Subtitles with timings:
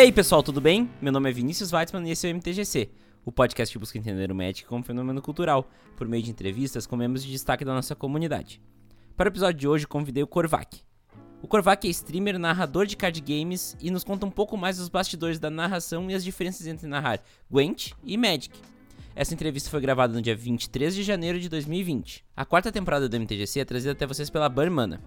[0.00, 0.88] E aí, pessoal, tudo bem?
[0.98, 2.88] Meu nome é Vinícius Weitzman e esse é o MTGC,
[3.22, 6.96] o podcast que busca entender o Magic como fenômeno cultural, por meio de entrevistas com
[6.96, 8.62] membros de destaque da nossa comunidade.
[9.14, 10.80] Para o episódio de hoje, convidei o Korvac.
[11.42, 14.88] O Korvac é streamer, narrador de card games e nos conta um pouco mais dos
[14.88, 18.58] bastidores da narração e as diferenças entre narrar Gwent e Magic.
[19.14, 22.24] Essa entrevista foi gravada no dia 23 de janeiro de 2020.
[22.34, 24.98] A quarta temporada do MTGC é trazida até vocês pela Barmana.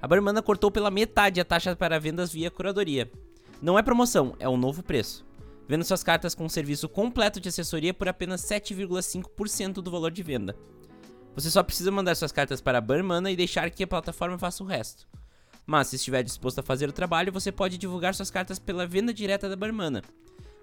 [0.00, 3.06] A Barmana cortou pela metade a taxa para vendas via curadoria.
[3.62, 5.26] Não é promoção, é um novo preço.
[5.68, 10.22] Vendo suas cartas com um serviço completo de assessoria por apenas 7,5% do valor de
[10.22, 10.56] venda.
[11.34, 14.64] Você só precisa mandar suas cartas para a Barmana e deixar que a plataforma faça
[14.64, 15.06] o resto.
[15.66, 19.12] Mas se estiver disposto a fazer o trabalho, você pode divulgar suas cartas pela venda
[19.12, 20.02] direta da Barmana.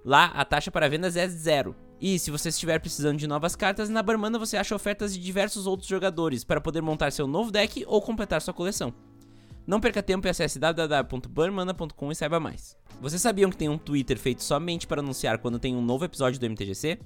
[0.04, 1.76] Lá, a taxa para vendas é zero.
[2.02, 5.68] E se você estiver precisando de novas cartas, na Barmana você acha ofertas de diversos
[5.68, 8.94] outros jogadores para poder montar seu novo deck ou completar sua coleção.
[9.68, 12.78] Não perca tempo e acesse www.barmana.com e saiba mais.
[13.02, 16.40] Vocês sabiam que tem um Twitter feito somente para anunciar quando tem um novo episódio
[16.40, 16.98] do MTGC?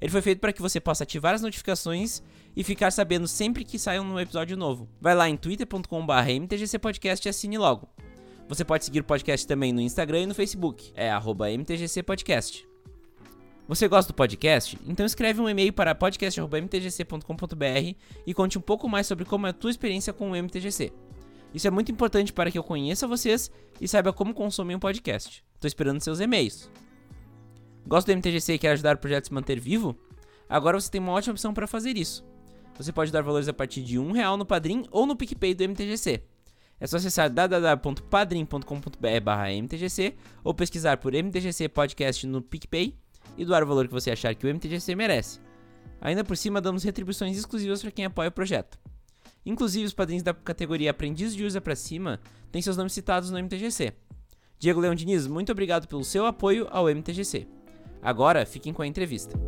[0.00, 2.20] Ele foi feito para que você possa ativar as notificações
[2.56, 4.88] e ficar sabendo sempre que sai um episódio novo.
[5.00, 7.88] Vai lá em twitter.com/mtgcpodcast e assine logo.
[8.48, 12.66] Você pode seguir o podcast também no Instagram e no Facebook, é @mtgcpodcast.
[13.68, 14.76] Você gosta do podcast?
[14.88, 17.94] Então escreve um e-mail para podcast.mtgc.com.br
[18.26, 20.92] e conte um pouco mais sobre como é a tua experiência com o MTGC.
[21.54, 23.50] Isso é muito importante para que eu conheça vocês
[23.80, 25.44] e saiba como consumir um podcast.
[25.54, 26.70] Estou esperando seus e-mails.
[27.86, 29.94] Gosta do MTGC e quer ajudar o projeto a se manter vivo?
[30.48, 32.24] Agora você tem uma ótima opção para fazer isso.
[32.76, 35.64] Você pode dar valores a partir de um real no Padrim ou no PicPay do
[35.64, 36.22] MTGC.
[36.80, 42.98] É só acessar www.padrim.com.br/mtgc ou pesquisar por MTGC Podcast no PicPay
[43.36, 45.38] e doar o valor que você achar que o MTGC merece.
[46.00, 48.76] Ainda por cima, damos retribuições exclusivas para quem apoia o projeto.
[49.44, 52.20] Inclusive, os padrinhos da categoria Aprendiz de Usa para cima
[52.50, 53.92] têm seus nomes citados no MTGC.
[54.58, 57.48] Diego Leão Diniz, muito obrigado pelo seu apoio ao MTGC.
[58.00, 59.38] Agora, fiquem com a entrevista.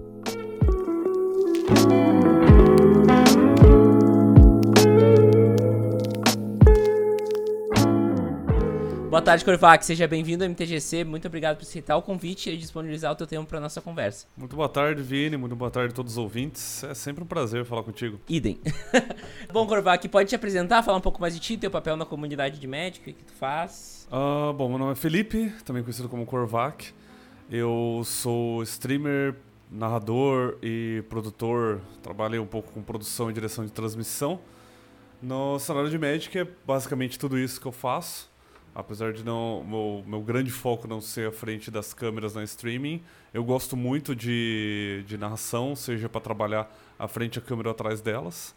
[9.14, 9.86] Boa tarde, Corvac.
[9.86, 11.04] Seja bem-vindo ao MTGC.
[11.04, 14.26] Muito obrigado por aceitar o convite e disponibilizar o teu tempo para nossa conversa.
[14.36, 15.36] Muito boa tarde, Vini.
[15.36, 16.82] Muito boa tarde a todos os ouvintes.
[16.82, 18.18] É sempre um prazer falar contigo.
[18.28, 18.58] Idem.
[19.52, 22.58] bom, Corvac, pode te apresentar, falar um pouco mais de ti, teu papel na comunidade
[22.58, 24.08] de Magic, o que tu faz?
[24.10, 26.92] Uh, bom, meu nome é Felipe, também conhecido como Corvac.
[27.48, 29.36] Eu sou streamer,
[29.70, 31.80] narrador e produtor.
[32.02, 34.40] Trabalhei um pouco com produção e direção de transmissão.
[35.22, 38.33] No cenário de Magic é basicamente tudo isso que eu faço.
[38.74, 43.02] Apesar de não meu, meu grande foco não ser à frente das câmeras na streaming,
[43.32, 48.54] eu gosto muito de, de narração, seja para trabalhar à frente a câmera atrás delas.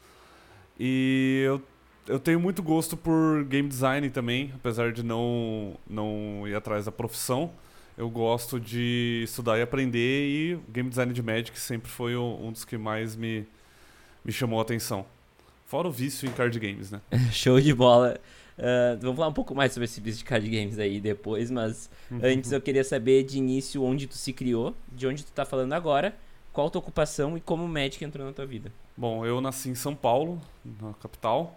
[0.80, 1.62] E eu,
[2.08, 6.92] eu tenho muito gosto por game design também, apesar de não, não ir atrás da
[6.92, 7.52] profissão.
[7.96, 12.52] Eu gosto de estudar e aprender e game design de Magic sempre foi um, um
[12.52, 13.46] dos que mais me,
[14.24, 15.06] me chamou a atenção.
[15.66, 17.02] Fora o vício em card games, né?
[17.32, 18.20] Show de bola.
[18.58, 21.90] Uh, vamos falar um pouco mais sobre esse vício de card games aí depois, mas
[22.10, 22.20] uhum.
[22.24, 25.74] antes eu queria saber de início onde tu se criou, de onde tu tá falando
[25.74, 26.16] agora,
[26.52, 28.72] qual a tua ocupação e como o Magic entrou na tua vida.
[28.96, 31.56] Bom, eu nasci em São Paulo, na capital.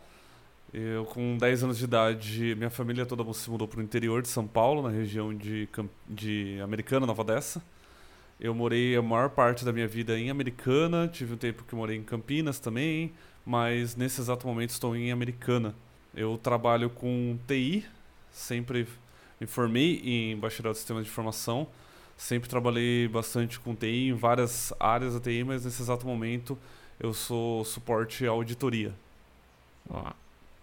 [0.73, 4.29] Eu, com 10 anos de idade, minha família toda se mudou para o interior de
[4.29, 5.69] São Paulo, na região de,
[6.07, 7.63] de Americana, Nova Odessa.
[8.39, 11.97] Eu morei a maior parte da minha vida em Americana, tive um tempo que morei
[11.97, 13.13] em Campinas também,
[13.45, 15.75] mas nesse exato momento estou em Americana,
[16.15, 17.87] eu trabalho com TI,
[18.33, 18.87] sempre
[19.41, 21.67] me formei em bacharel de sistemas de informação,
[22.17, 26.59] sempre trabalhei bastante com TI em várias áreas da TI, mas nesse exato momento
[26.99, 28.93] eu sou suporte à auditoria.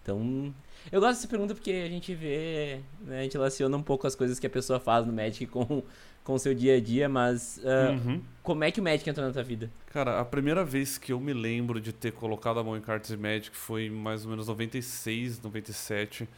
[0.02, 0.54] então,
[0.92, 4.14] eu gosto dessa pergunta porque a gente vê, né, a gente relaciona um pouco as
[4.14, 5.82] coisas que a pessoa faz no Magic com
[6.24, 8.20] com o seu dia a dia, mas uh, uhum.
[8.42, 9.70] como é que o Magic entrou na tua vida?
[9.86, 13.08] Cara, a primeira vez que eu me lembro de ter colocado a mão em cartas
[13.08, 16.28] de Magic foi mais ou menos 96, 97.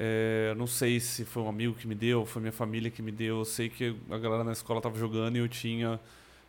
[0.00, 3.10] É, não sei se foi um amigo que me deu, foi minha família que me
[3.10, 3.38] deu.
[3.38, 5.98] Eu sei que a galera na escola tava jogando e eu tinha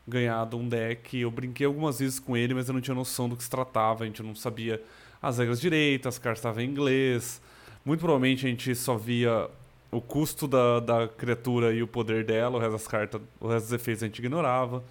[0.08, 1.18] ganhado um deck.
[1.18, 4.04] Eu brinquei algumas vezes com ele, mas eu não tinha noção do que se tratava.
[4.04, 4.80] A gente não sabia
[5.20, 7.42] as regras direitas, as cartas estavam em inglês.
[7.84, 9.50] Muito provavelmente a gente só via
[9.92, 13.66] o custo da, da criatura e o poder dela, o resto das cartas, o resto
[13.66, 14.84] dos efeitos a gente ignorava.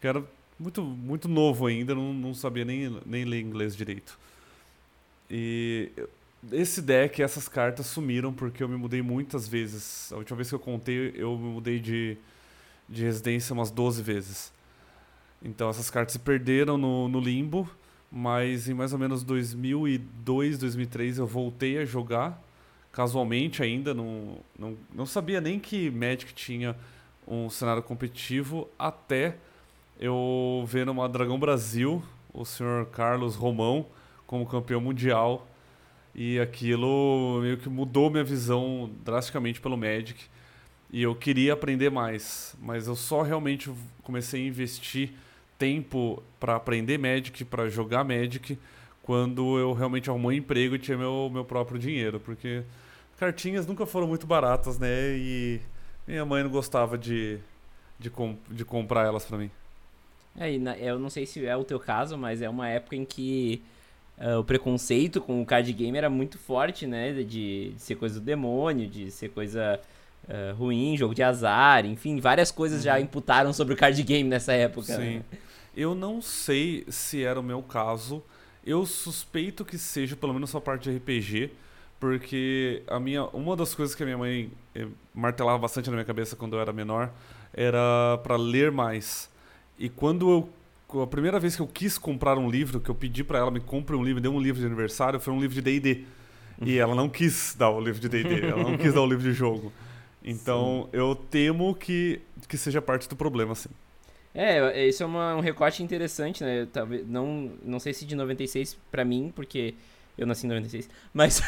[0.00, 0.22] Que era
[0.58, 4.18] muito, muito novo ainda, não, não sabia nem, nem ler inglês direito.
[5.30, 5.90] E
[6.52, 10.12] esse deck, essas cartas sumiram porque eu me mudei muitas vezes.
[10.12, 12.16] A última vez que eu contei, eu me mudei de,
[12.88, 14.52] de residência umas 12 vezes.
[15.42, 17.68] Então essas cartas se perderam no, no limbo,
[18.10, 22.42] mas em mais ou menos 2002, 2003 eu voltei a jogar
[22.98, 26.74] casualmente ainda, não, não, não sabia nem que Magic tinha
[27.28, 29.36] um cenário competitivo até
[30.00, 32.02] eu ver numa Dragão Brasil
[32.34, 33.86] o senhor Carlos Romão
[34.26, 35.46] como campeão mundial
[36.12, 40.24] e aquilo meio que mudou minha visão drasticamente pelo Magic
[40.90, 43.70] e eu queria aprender mais, mas eu só realmente
[44.02, 45.12] comecei a investir
[45.56, 48.58] tempo para aprender Magic, para jogar Magic,
[49.04, 52.64] quando eu realmente arrumei um emprego e tinha meu, meu próprio dinheiro, porque
[53.18, 54.88] cartinhas nunca foram muito baratas, né?
[55.16, 55.60] E
[56.06, 57.38] minha mãe não gostava de,
[57.98, 59.50] de, com, de comprar elas para mim.
[60.38, 63.60] É, eu não sei se é o teu caso, mas é uma época em que
[64.18, 67.12] uh, o preconceito com o card game era muito forte, né?
[67.12, 69.80] De, de ser coisa do demônio, de ser coisa
[70.28, 72.84] uh, ruim, jogo de azar, enfim, várias coisas uhum.
[72.84, 74.94] já imputaram sobre o card game nessa época.
[74.94, 75.16] Sim.
[75.16, 75.22] Né?
[75.76, 78.22] Eu não sei se era o meu caso.
[78.64, 81.50] Eu suspeito que seja pelo menos a parte de RPG,
[81.98, 86.04] porque a minha, uma das coisas que a minha mãe eh, martelava bastante na minha
[86.04, 87.10] cabeça quando eu era menor
[87.52, 89.30] era para ler mais.
[89.78, 90.48] E quando eu
[91.02, 93.60] a primeira vez que eu quis comprar um livro, que eu pedi para ela me
[93.60, 96.04] compre um livro, deu um livro de aniversário, foi um livro de D&D.
[96.62, 99.22] E ela não quis dar o livro de D&D, ela não quis dar o livro
[99.22, 99.72] de jogo.
[100.20, 100.98] Então, Sim.
[100.98, 103.70] eu temo que, que seja parte do problema, assim.
[104.34, 106.66] É, isso é uma, um recorte interessante, né?
[106.70, 109.74] Talvez, não, não sei se de 96 para mim, porque
[110.18, 110.90] eu nasci em 96.
[111.14, 111.42] Mas, uh,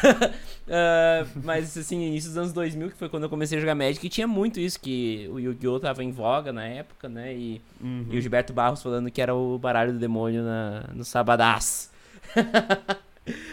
[1.43, 4.09] mas assim, início dos anos 2000, que foi quando eu comecei a jogar Magic, e
[4.09, 5.79] tinha muito isso, que o Yu-Gi-Oh!
[5.79, 7.35] tava em voga na época, né?
[7.35, 8.07] E, uhum.
[8.09, 11.91] e o Gilberto Barros falando que era o baralho do demônio na, no Sabadás.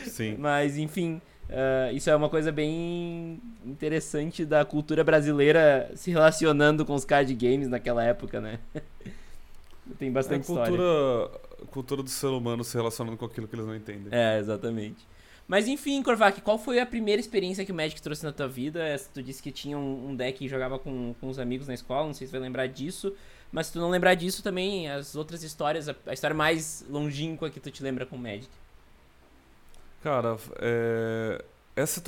[0.05, 0.37] Sim.
[0.39, 1.21] Mas, enfim,
[1.51, 7.35] uh, isso é uma coisa bem interessante da cultura brasileira se relacionando com os card
[7.35, 8.61] games naquela época, né?
[9.99, 11.48] Tem bastante é cultura, história.
[11.67, 14.09] Cultura do ser humano se relacionando com aquilo que eles não entendem.
[14.11, 15.07] É, exatamente.
[15.47, 18.81] Mas enfim, Korvac, qual foi a primeira experiência que o Magic trouxe na tua vida?
[19.15, 22.13] Tu disse que tinha um, deck e jogava com, com os amigos na escola, não
[22.13, 23.15] sei se vai lembrar disso.
[23.51, 27.49] Mas se tu não lembrar disso também, as outras histórias, a, a história mais longínqua
[27.49, 28.51] que tu te lembra com o Magic.
[30.03, 31.43] Cara, é,
[31.75, 32.03] essa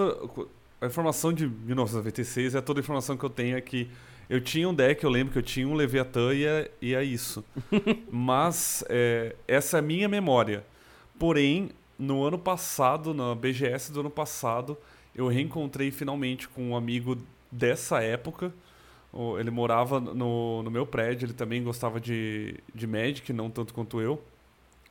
[0.80, 3.90] a informação de 1996 é toda a informação que eu tenho aqui.
[4.30, 7.02] Eu tinha um deck, eu lembro que eu tinha um Leviathan e é, e é
[7.02, 7.44] isso.
[8.08, 10.64] Mas é, essa é a minha memória.
[11.18, 14.78] Porém, no ano passado, na BGS do ano passado,
[15.16, 17.18] eu reencontrei finalmente com um amigo
[17.50, 18.54] dessa época.
[19.36, 24.00] Ele morava no, no meu prédio, ele também gostava de, de Magic, não tanto quanto
[24.00, 24.22] eu.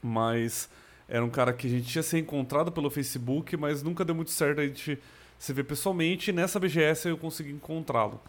[0.03, 0.69] Mas
[1.07, 4.31] era um cara que a gente tinha se encontrado pelo Facebook, mas nunca deu muito
[4.31, 5.00] certo a gente
[5.38, 6.30] se ver pessoalmente.
[6.30, 8.19] E nessa BGS eu consegui encontrá-lo.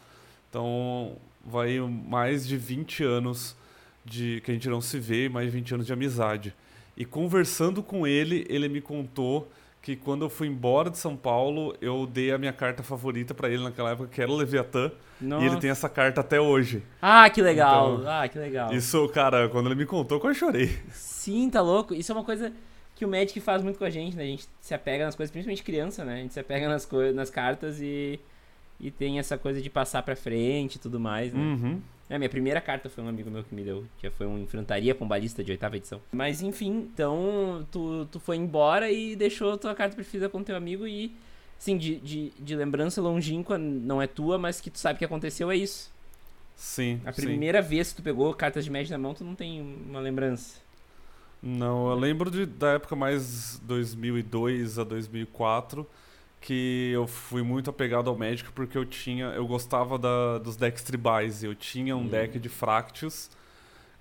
[0.51, 3.57] Então, vai mais de 20 anos
[4.05, 6.55] de que a gente não se vê, mais de 20 anos de amizade.
[6.97, 9.49] E conversando com ele, ele me contou
[9.81, 13.49] que quando eu fui embora de São Paulo, eu dei a minha carta favorita para
[13.49, 14.91] ele naquela época, que era o Leviatã.
[15.21, 15.45] Nossa.
[15.45, 16.83] E ele tem essa carta até hoje.
[17.01, 18.01] Ah, que legal!
[18.01, 18.75] Então, ah, que legal.
[18.75, 20.79] Isso, cara, quando ele me contou, eu chorei.
[20.93, 21.95] Sim, tá louco.
[21.95, 22.53] Isso é uma coisa
[22.95, 24.25] que o Magic faz muito com a gente, né?
[24.25, 26.15] A gente se apega nas coisas, principalmente criança, né?
[26.15, 28.21] A gente se apega nas, nas cartas e
[28.81, 31.41] e tem essa coisa de passar pra frente e tudo mais, né?
[31.41, 31.81] Uhum.
[32.09, 34.95] É, minha primeira carta foi um amigo meu que me deu, que foi um Enfrentaria
[34.95, 36.01] com Balista de oitava edição.
[36.11, 40.89] Mas enfim, então tu, tu foi embora e deixou tua carta preferida com teu amigo
[40.89, 41.15] e,
[41.57, 45.53] sim, de, de, de lembrança longínqua, não é tua, mas que tu sabe que aconteceu,
[45.53, 45.93] é isso.
[46.57, 47.01] Sim.
[47.05, 47.69] A primeira sim.
[47.69, 50.59] vez que tu pegou cartas de Magic na mão, tu não tem uma lembrança.
[51.41, 55.87] Não, eu lembro de, da época mais 2002 a 2004
[56.41, 60.83] que eu fui muito apegado ao Magic porque eu tinha, eu gostava da, dos decks
[60.83, 61.45] tribais.
[61.45, 62.09] Eu tinha um hum.
[62.09, 63.31] deck de Fractus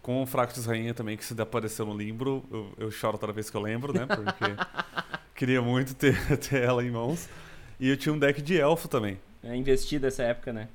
[0.01, 2.43] com o Fractus Rainha também que se apareceu no Limbro.
[2.49, 4.05] Eu, eu choro toda vez que eu lembro, né?
[4.05, 4.45] Porque
[5.35, 7.27] queria muito ter, ter ela em mãos.
[7.79, 9.19] E eu tinha um deck de Elfo também.
[9.43, 10.67] É investida essa época, né?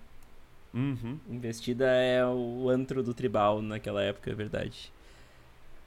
[0.73, 1.19] Uhum.
[1.31, 4.93] Investida é o antro do tribal naquela época, é verdade.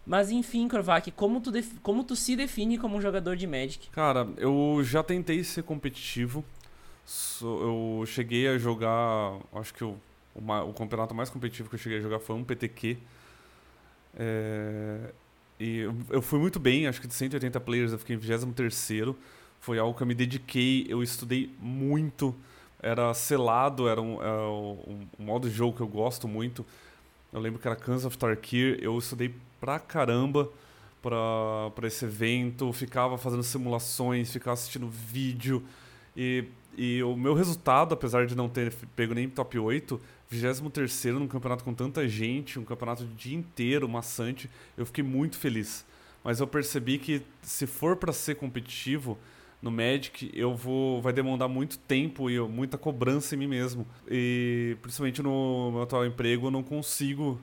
[0.08, 1.52] Mas enfim, Korvac, como tu,
[1.84, 3.90] como tu se define como um jogador de Magic?
[3.90, 6.46] Cara, eu já tentei ser competitivo.
[7.42, 9.38] eu cheguei a jogar.
[9.54, 9.98] Acho que o,
[10.34, 12.98] o, campeonato mais competitivo que eu cheguei a jogar foi um PTQ.
[14.18, 15.12] É,
[15.60, 18.90] e eu, eu fui muito bem, acho que de 180 players eu fiquei em 23.
[19.60, 22.34] Foi algo que eu me dediquei, eu estudei muito.
[22.82, 26.66] Era selado, era um, era é um, um modo de jogo que eu gosto muito.
[27.32, 30.50] Eu lembro que era Kansas of Tarkir, eu estudei pra caramba
[31.02, 35.64] para esse evento, ficava fazendo simulações, ficava assistindo vídeo.
[36.16, 36.46] E,
[36.78, 41.64] e o meu resultado, apesar de não ter pego nem top 8, 23 num campeonato
[41.64, 45.86] com tanta gente, um campeonato o dia inteiro, maçante, eu fiquei muito feliz.
[46.24, 49.18] Mas eu percebi que se for para ser competitivo,
[49.62, 53.88] no Magic, eu vou vai demandar muito tempo e muita cobrança em mim mesmo.
[54.10, 57.40] E principalmente no meu atual emprego eu não consigo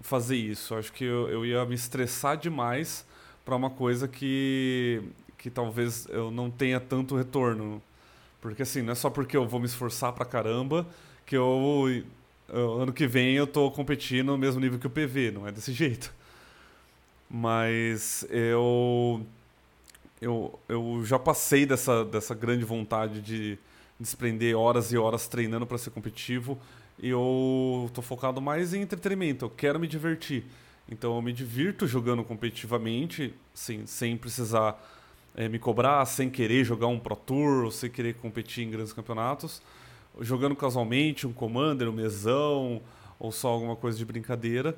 [0.00, 0.74] fazer isso.
[0.74, 3.06] Acho que eu, eu ia me estressar demais
[3.44, 5.02] para uma coisa que
[5.36, 7.80] que talvez eu não tenha tanto retorno.
[8.40, 10.86] Porque assim, não é só porque eu vou me esforçar pra caramba
[11.26, 11.86] que eu
[12.52, 15.72] ano que vem eu tô competindo no mesmo nível que o PV, não é desse
[15.74, 16.12] jeito.
[17.30, 19.26] Mas eu
[20.20, 23.58] eu, eu já passei dessa, dessa grande vontade de
[23.98, 26.58] desprender horas e horas treinando para ser competitivo
[27.00, 30.44] e eu tô focado mais em entretenimento, eu quero me divertir.
[30.90, 34.82] Então eu me divirto jogando competitivamente, sim, sem precisar
[35.36, 38.92] é, me cobrar, sem querer jogar um Pro Tour, ou sem querer competir em grandes
[38.92, 39.62] campeonatos.
[40.20, 42.80] Jogando casualmente, um Commander, um mesão,
[43.18, 44.76] ou só alguma coisa de brincadeira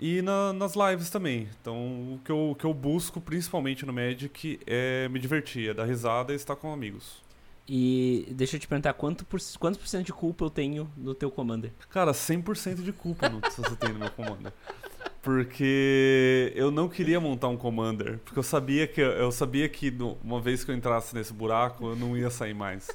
[0.00, 1.46] e na, nas lives também.
[1.60, 1.76] Então,
[2.14, 5.84] o que, eu, o que eu busco principalmente no Magic é me divertir, é dar
[5.84, 7.22] risada e estar com amigos.
[7.68, 11.14] E deixa eu te perguntar, quanto por, quantos por cento de culpa eu tenho no
[11.14, 11.70] teu Commander?
[11.90, 14.52] Cara, 100% de culpa no, você tem no meu Commander.
[15.22, 20.40] Porque eu não queria montar um Commander, porque eu sabia que eu sabia que uma
[20.40, 22.90] vez que eu entrasse nesse buraco, eu não ia sair mais.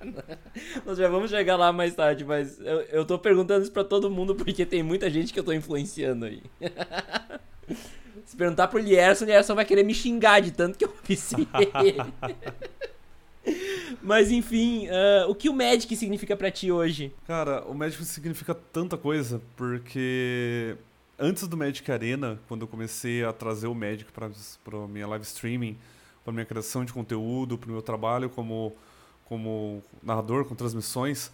[0.84, 4.10] Nós já vamos chegar lá mais tarde, mas eu, eu tô perguntando isso pra todo
[4.10, 6.42] mundo porque tem muita gente que eu tô influenciando aí.
[8.24, 11.46] Se perguntar pro Lierson, o Lierson vai querer me xingar de tanto que eu viciei
[11.84, 12.12] ele.
[14.02, 17.12] Mas enfim, uh, o que o Magic significa para ti hoje?
[17.26, 20.76] Cara, o Magic significa tanta coisa, porque
[21.18, 25.78] antes do Magic Arena, quando eu comecei a trazer o Magic para minha live streaming,
[26.24, 28.74] para minha criação de conteúdo, para o meu trabalho como
[29.28, 31.30] como narrador, com transmissões,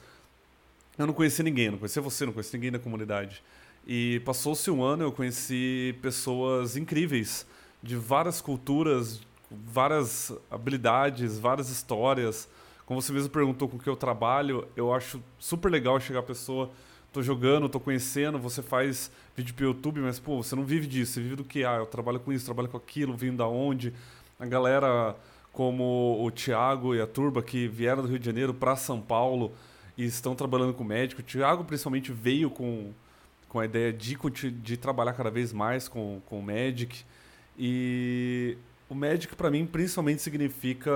[0.99, 3.43] eu não conhecia ninguém, não conhecia você, não conhecia ninguém da comunidade.
[3.87, 7.47] E passou-se um ano, eu conheci pessoas incríveis,
[7.83, 9.21] de várias culturas,
[9.51, 12.49] várias habilidades, várias histórias.
[12.87, 16.71] Como você mesmo perguntou com que eu trabalho, eu acho super legal chegar a pessoa,
[17.13, 21.15] tô jogando, tô conhecendo, você faz vídeo pro YouTube, mas pô, você não vive disso,
[21.15, 21.65] você vive do que?
[21.65, 23.93] Ah, eu trabalho com isso, trabalho com aquilo, vim da onde?
[24.39, 25.17] A galera
[25.53, 29.53] como o Thiago e a Turba, que vieram do Rio de Janeiro para São Paulo
[29.97, 31.21] e estão trabalhando com médico.
[31.21, 32.93] O Thiago, principalmente, veio com,
[33.49, 34.17] com a ideia de,
[34.51, 37.05] de trabalhar cada vez mais com, com o Magic.
[37.59, 38.57] E
[38.89, 40.91] o Magic, para mim, principalmente significa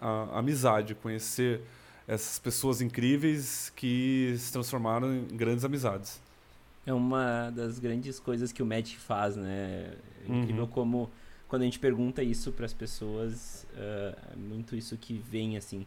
[0.00, 1.60] a, a amizade, conhecer
[2.08, 6.20] essas pessoas incríveis que se transformaram em grandes amizades.
[6.86, 9.92] É uma das grandes coisas que o Magic faz, né?
[10.26, 10.70] É incrível uhum.
[10.70, 11.10] como
[11.50, 15.84] quando a gente pergunta isso para as pessoas, uh, é muito isso que vem, assim.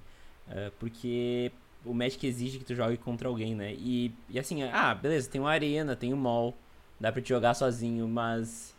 [0.50, 1.54] Uh, porque
[1.86, 3.74] o Magic exige que tu jogue contra alguém, né?
[3.74, 6.54] E, e assim, ah, beleza, tem uma arena, tem um mall,
[7.00, 8.76] dá pra te jogar sozinho, mas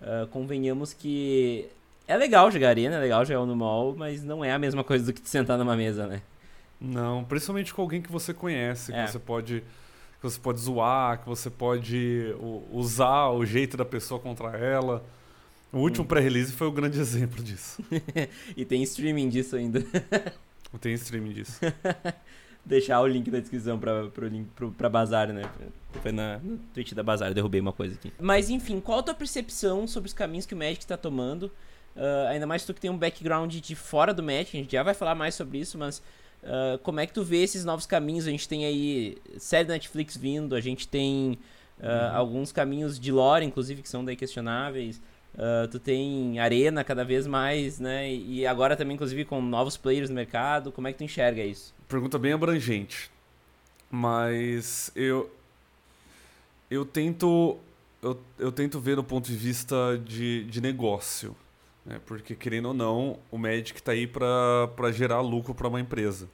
[0.00, 1.68] uh, convenhamos que
[2.08, 5.06] é legal jogar arena, é legal jogar no mall, mas não é a mesma coisa
[5.06, 6.20] do que te sentar numa mesa, né?
[6.80, 9.04] Não, principalmente com alguém que você conhece, é.
[9.04, 9.62] que você pode
[10.20, 12.34] que você pode zoar, que você pode
[12.72, 15.04] usar o jeito da pessoa contra ela.
[15.74, 17.82] O último pré-release foi o grande exemplo disso.
[18.56, 19.84] e tem streaming disso ainda.
[20.80, 21.60] tem streaming disso.
[22.64, 25.42] Deixar o link na descrição pra, pro link, pro, pra Bazar, né?
[26.00, 28.12] Foi na, no tweet da Bazar, derrubei uma coisa aqui.
[28.18, 31.50] Mas enfim, qual a tua percepção sobre os caminhos que o Magic está tomando?
[31.96, 34.82] Uh, ainda mais tu que tem um background de fora do Magic, a gente já
[34.82, 35.98] vai falar mais sobre isso, mas
[36.42, 38.26] uh, como é que tu vê esses novos caminhos?
[38.26, 41.38] A gente tem aí série da Netflix vindo, a gente tem
[41.78, 42.16] uh, uhum.
[42.16, 45.02] alguns caminhos de lore, inclusive, que são daí questionáveis.
[45.34, 48.12] Uh, tu tem arena cada vez mais, né?
[48.12, 50.70] E agora também, inclusive, com novos players no mercado.
[50.70, 51.74] Como é que tu enxerga isso?
[51.88, 53.10] Pergunta bem abrangente.
[53.90, 55.30] Mas eu.
[56.70, 57.58] Eu tento.
[58.00, 61.36] Eu, eu tento ver do ponto de vista de, de negócio.
[61.84, 62.00] Né?
[62.06, 66.28] Porque, querendo ou não, o Magic está aí para gerar lucro para uma empresa.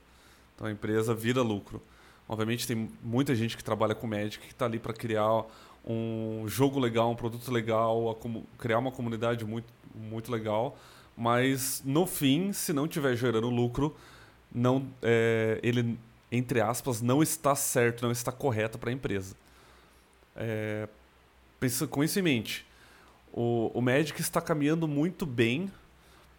[0.54, 1.83] Então a empresa vira lucro.
[2.28, 5.45] Obviamente, tem muita gente que trabalha com Magic que está ali para criar
[5.87, 8.18] um jogo legal, um produto legal,
[8.58, 10.76] criar uma comunidade muito, muito legal.
[11.16, 13.94] Mas no fim, se não estiver gerando lucro,
[14.52, 15.99] não, é, ele,
[16.30, 19.34] entre aspas, não está certo, não está correto para a empresa.
[20.37, 20.88] É,
[21.58, 22.66] pensa com isso em mente.
[23.32, 25.70] O, o Magic está caminhando muito bem,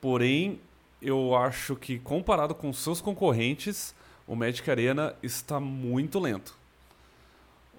[0.02, 0.60] porém,
[1.02, 3.96] eu acho que comparado com seus concorrentes,
[4.28, 6.61] o Magic Arena está muito lento.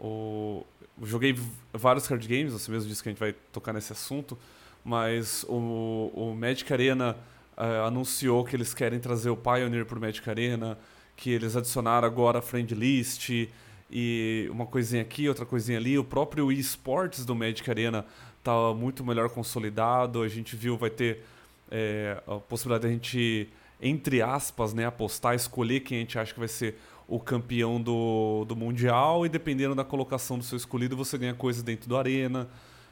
[0.04, 0.66] O,
[1.00, 1.38] joguei
[1.72, 4.36] vários card games, você mesmo disse que a gente vai tocar nesse assunto,
[4.84, 7.16] mas o, o Magic Arena
[7.56, 10.76] uh, anunciou que eles querem trazer o Pioneer para o Magic Arena,
[11.16, 13.48] que eles adicionaram agora a Friend List
[13.88, 15.96] e uma coisinha aqui, outra coisinha ali.
[15.96, 18.04] O próprio eSports do Magic Arena
[18.38, 20.22] está muito melhor consolidado.
[20.22, 21.22] A gente viu, vai ter
[21.70, 26.32] é, a possibilidade de a gente entre aspas, né, apostar, escolher quem a gente acha
[26.32, 26.78] que vai ser
[27.12, 31.62] o campeão do, do Mundial e dependendo da colocação do seu escolhido, você ganha coisas
[31.62, 32.48] dentro do Arena.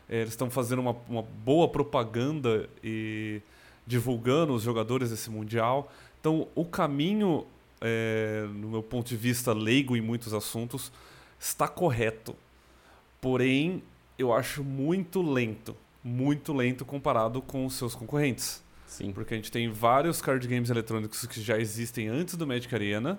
[0.07, 3.41] É, eles estão fazendo uma, uma boa propaganda e
[3.87, 5.91] divulgando os jogadores desse Mundial.
[6.21, 7.47] Então, o caminho,
[7.81, 10.93] é, no meu ponto de vista leigo em muitos assuntos,
[11.39, 12.37] está correto.
[13.23, 13.83] Porém,
[14.19, 15.75] eu acho muito lento.
[16.05, 18.63] Muito lento comparado com os seus concorrentes.
[18.87, 19.13] Sim.
[19.13, 23.19] Porque a gente tem vários card games eletrônicos que já existem antes do Magic Arena,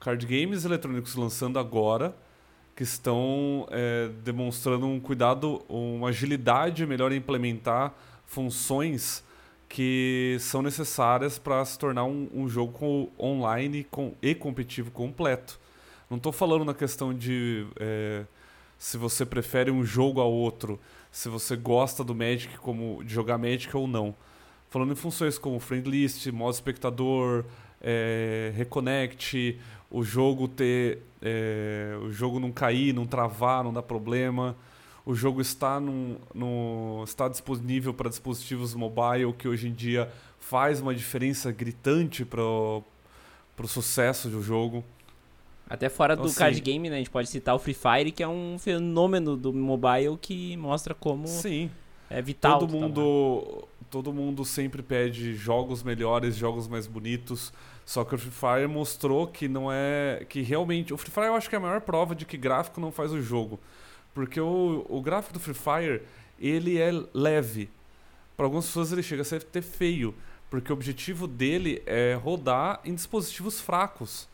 [0.00, 2.14] card games eletrônicos lançando agora,
[2.76, 7.92] que estão é, demonstrando um cuidado, uma agilidade melhor em implementar
[8.24, 9.24] funções
[9.68, 15.58] que são necessárias para se tornar um, um jogo online com, e competitivo completo.
[16.08, 18.24] Não estou falando na questão de é,
[18.78, 23.36] se você prefere um jogo ao outro, se você gosta do Magic como de jogar
[23.36, 24.14] Magic ou não.
[24.70, 27.44] Falando em funções como friend list, modo espectador,
[27.80, 29.58] é, reconnect,
[29.90, 31.02] o jogo ter.
[31.20, 34.56] É, o jogo não cair, não travar, não dar problema.
[35.04, 40.08] O jogo está, num, no, está disponível para dispositivos mobile, que hoje em dia
[40.38, 42.84] faz uma diferença gritante para o
[43.66, 44.84] sucesso do jogo.
[45.68, 46.96] Até fora do assim, card game, né?
[46.96, 50.94] A gente pode citar o Free Fire, que é um fenômeno do mobile que mostra
[50.94, 51.70] como sim.
[52.08, 52.58] é vital.
[52.58, 57.52] Todo mundo, todo mundo sempre pede jogos melhores, jogos mais bonitos.
[57.84, 60.24] Só que o Free Fire mostrou que não é.
[60.28, 60.92] que realmente.
[60.92, 63.12] O Free Fire eu acho que é a maior prova de que gráfico não faz
[63.12, 63.58] o jogo.
[64.14, 66.02] Porque o, o gráfico do Free Fire,
[66.38, 67.70] ele é leve.
[68.36, 70.14] Para algumas pessoas ele chega a ser até feio.
[70.50, 74.28] Porque o objetivo dele é rodar em dispositivos fracos.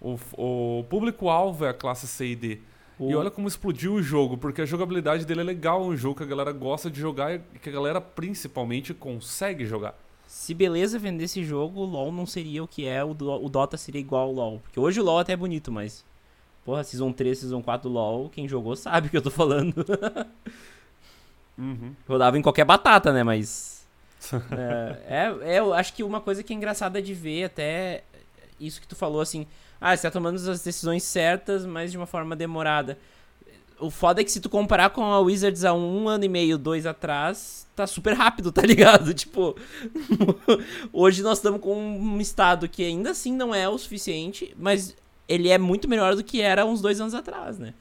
[0.00, 2.60] O, o público-alvo é a classe C e D.
[2.98, 3.10] O...
[3.10, 6.16] E olha como explodiu o jogo, porque a jogabilidade dele é legal, é um jogo
[6.16, 9.94] que a galera gosta de jogar e que a galera principalmente consegue jogar.
[10.26, 13.76] Se beleza vender esse jogo, o LoL não seria o que é, o, o Dota
[13.76, 14.60] seria igual ao LoL.
[14.60, 16.04] Porque hoje o LoL até é bonito, mas.
[16.64, 19.84] Porra, Season 3, Season 4 do LoL, quem jogou sabe o que eu tô falando.
[21.58, 21.94] uhum.
[22.08, 23.22] Rodava em qualquer batata, né?
[23.22, 23.86] Mas.
[24.50, 28.02] é, é, é, eu acho que uma coisa que é engraçada de ver, até
[28.58, 29.46] isso que tu falou, assim.
[29.80, 32.98] Ah, você tá tomando as decisões certas, mas de uma forma demorada.
[33.78, 36.56] O foda é que se tu comparar com a Wizards há um ano e meio,
[36.56, 39.12] dois atrás, tá super rápido, tá ligado?
[39.12, 39.56] Tipo,
[40.92, 44.96] hoje nós estamos com um estado que ainda assim não é o suficiente, mas
[45.28, 47.74] ele é muito melhor do que era uns dois anos atrás, né?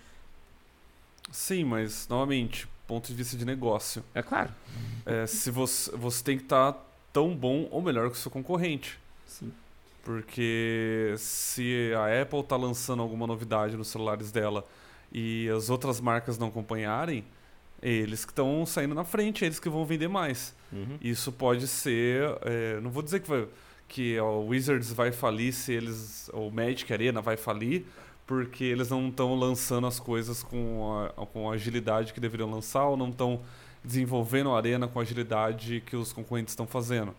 [1.31, 4.03] Sim, mas, novamente, ponto de vista de negócio.
[4.13, 4.51] É claro.
[5.05, 6.79] É, se você, você tem que estar tá
[7.11, 8.99] tão bom ou melhor que o seu concorrente.
[9.25, 9.51] Sim.
[10.03, 14.65] Porque se a Apple está lançando alguma novidade nos celulares dela
[15.11, 17.23] e as outras marcas não acompanharem,
[17.81, 20.53] eles que estão saindo na frente, eles que vão vender mais.
[20.73, 20.97] Uhum.
[21.01, 22.37] Isso pode ser.
[22.41, 23.47] É, não vou dizer que, vai,
[23.87, 26.29] que o Wizards vai falir se eles.
[26.33, 27.85] ou Magic Arena vai falir,
[28.27, 32.85] porque eles não estão lançando as coisas com a, com a agilidade que deveriam lançar,
[32.85, 33.41] ou não estão
[33.81, 37.13] desenvolvendo a arena com a agilidade que os concorrentes estão fazendo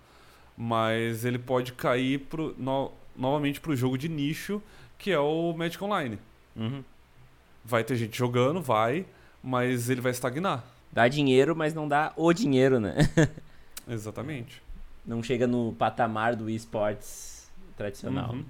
[0.57, 4.63] mas ele pode cair pro, no, novamente para o jogo de nicho,
[4.99, 6.19] que é o Magic Online.
[6.57, 6.85] Uhum.
[7.65, 9.07] Vai ter gente jogando, vai,
[9.43, 10.65] mas ele vai estagnar.
[10.93, 12.97] Dá dinheiro, mas não dá o dinheiro, né?
[13.89, 14.63] Exatamente.
[15.05, 18.33] Não chega no patamar do esportes tradicional.
[18.33, 18.45] Uhum.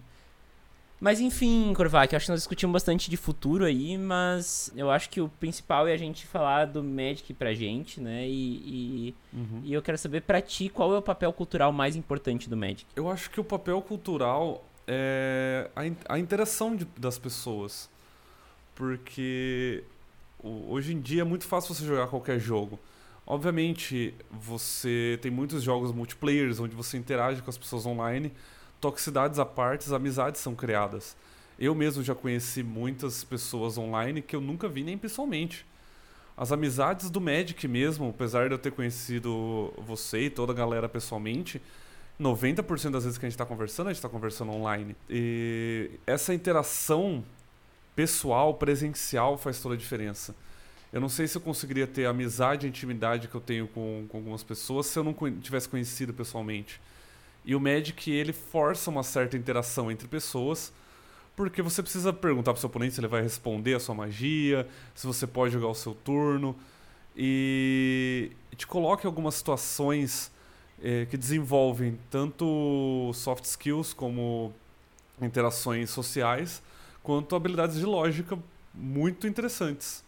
[1.04, 5.20] Mas enfim, Korvac, acho que nós discutimos bastante de futuro aí, mas eu acho que
[5.20, 8.26] o principal é a gente falar do Magic pra gente, né?
[8.26, 9.60] E, e, uhum.
[9.64, 12.86] e eu quero saber pra ti qual é o papel cultural mais importante do Magic.
[12.96, 17.90] Eu acho que o papel cultural é a, a interação de, das pessoas.
[18.74, 19.84] Porque
[20.42, 22.80] hoje em dia é muito fácil você jogar qualquer jogo.
[23.26, 28.32] Obviamente, você tem muitos jogos multiplayers onde você interage com as pessoas online
[28.84, 31.16] toxicidades à parte, amizades são criadas.
[31.58, 35.64] Eu mesmo já conheci muitas pessoas online que eu nunca vi nem pessoalmente.
[36.36, 40.86] As amizades do Magic mesmo, apesar de eu ter conhecido você e toda a galera
[40.86, 41.62] pessoalmente,
[42.20, 44.94] 90% das vezes que a gente está conversando, a gente está conversando online.
[45.08, 47.24] E essa interação
[47.96, 50.34] pessoal, presencial, faz toda a diferença.
[50.92, 54.04] Eu não sei se eu conseguiria ter a amizade e intimidade que eu tenho com,
[54.10, 56.80] com algumas pessoas se eu não tivesse conhecido pessoalmente.
[57.44, 60.72] E o Magic, ele força uma certa interação entre pessoas,
[61.37, 65.07] porque você precisa perguntar pro seu oponente se ele vai responder a sua magia, se
[65.07, 66.57] você pode jogar o seu turno,
[67.16, 70.33] e te coloca em algumas situações
[70.83, 74.52] é, que desenvolvem tanto soft skills como
[75.20, 76.62] interações sociais,
[77.02, 78.38] quanto habilidades de lógica
[78.72, 80.02] muito interessantes.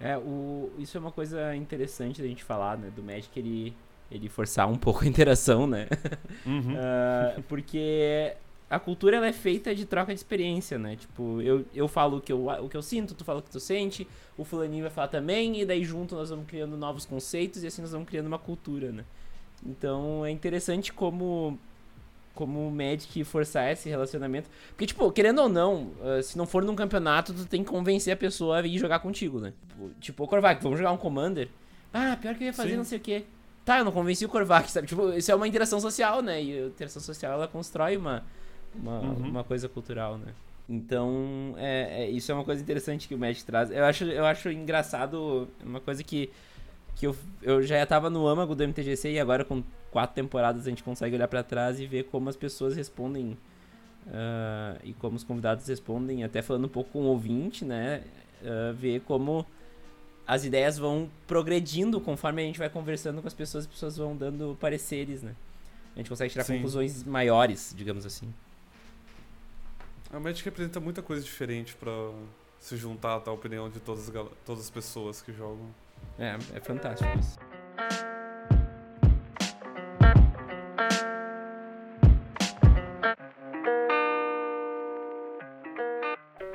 [0.00, 2.90] É, o, isso é uma coisa interessante da gente falar, né?
[2.94, 3.74] Do Magic, ele
[4.10, 5.86] ele forçar um pouco a interação, né?
[6.46, 6.76] Uhum.
[6.80, 8.34] Ah, porque
[8.70, 10.96] a cultura ela é feita de troca de experiência, né?
[10.96, 13.50] Tipo, eu, eu falo o que eu, o que eu sinto, tu fala o que
[13.50, 17.62] tu sente, o fulaninho vai falar também, e daí junto nós vamos criando novos conceitos
[17.62, 19.04] e assim nós vamos criando uma cultura, né?
[19.64, 21.58] Então é interessante como
[22.34, 24.48] como o Magic forçar esse relacionamento.
[24.68, 28.12] Porque, tipo, querendo ou não, ah, se não for num campeonato, tu tem que convencer
[28.12, 29.52] a pessoa a vir jogar contigo, né?
[30.00, 31.48] Tipo, ô Korvac, vamos jogar um Commander?
[31.92, 32.76] Ah, pior que eu ia fazer Sim.
[32.76, 33.24] não sei o quê.
[33.68, 34.86] Tá, eu não convenci o Korvac, sabe?
[34.86, 36.42] Tipo, isso é uma interação social, né?
[36.42, 38.24] E a interação social, ela constrói uma,
[38.74, 39.28] uma, Uhum.
[39.28, 40.32] uma coisa cultural, né?
[40.66, 43.70] Então, é, é- isso é uma coisa interessante que o Magic traz.
[43.70, 46.30] Eu acho, eu acho engraçado, uma coisa que,
[46.96, 50.70] que eu, eu já tava no âmago do MTGC e agora com quatro temporadas a
[50.70, 53.36] gente consegue olhar pra trás e ver como as pessoas respondem
[54.10, 58.02] ah, e como os convidados respondem, até falando um pouco com o ouvinte, né?
[58.42, 59.44] ah, ver como
[60.28, 64.14] as ideias vão progredindo conforme a gente vai conversando com as pessoas, as pessoas vão
[64.14, 65.34] dando pareceres, né?
[65.94, 66.56] A gente consegue tirar Sim.
[66.56, 68.32] conclusões maiores, digamos assim.
[70.12, 71.92] A Magic representa muita coisa diferente pra
[72.60, 75.66] se juntar à opinião de todas as, todas as pessoas que jogam.
[76.18, 77.38] É, é fantástico isso.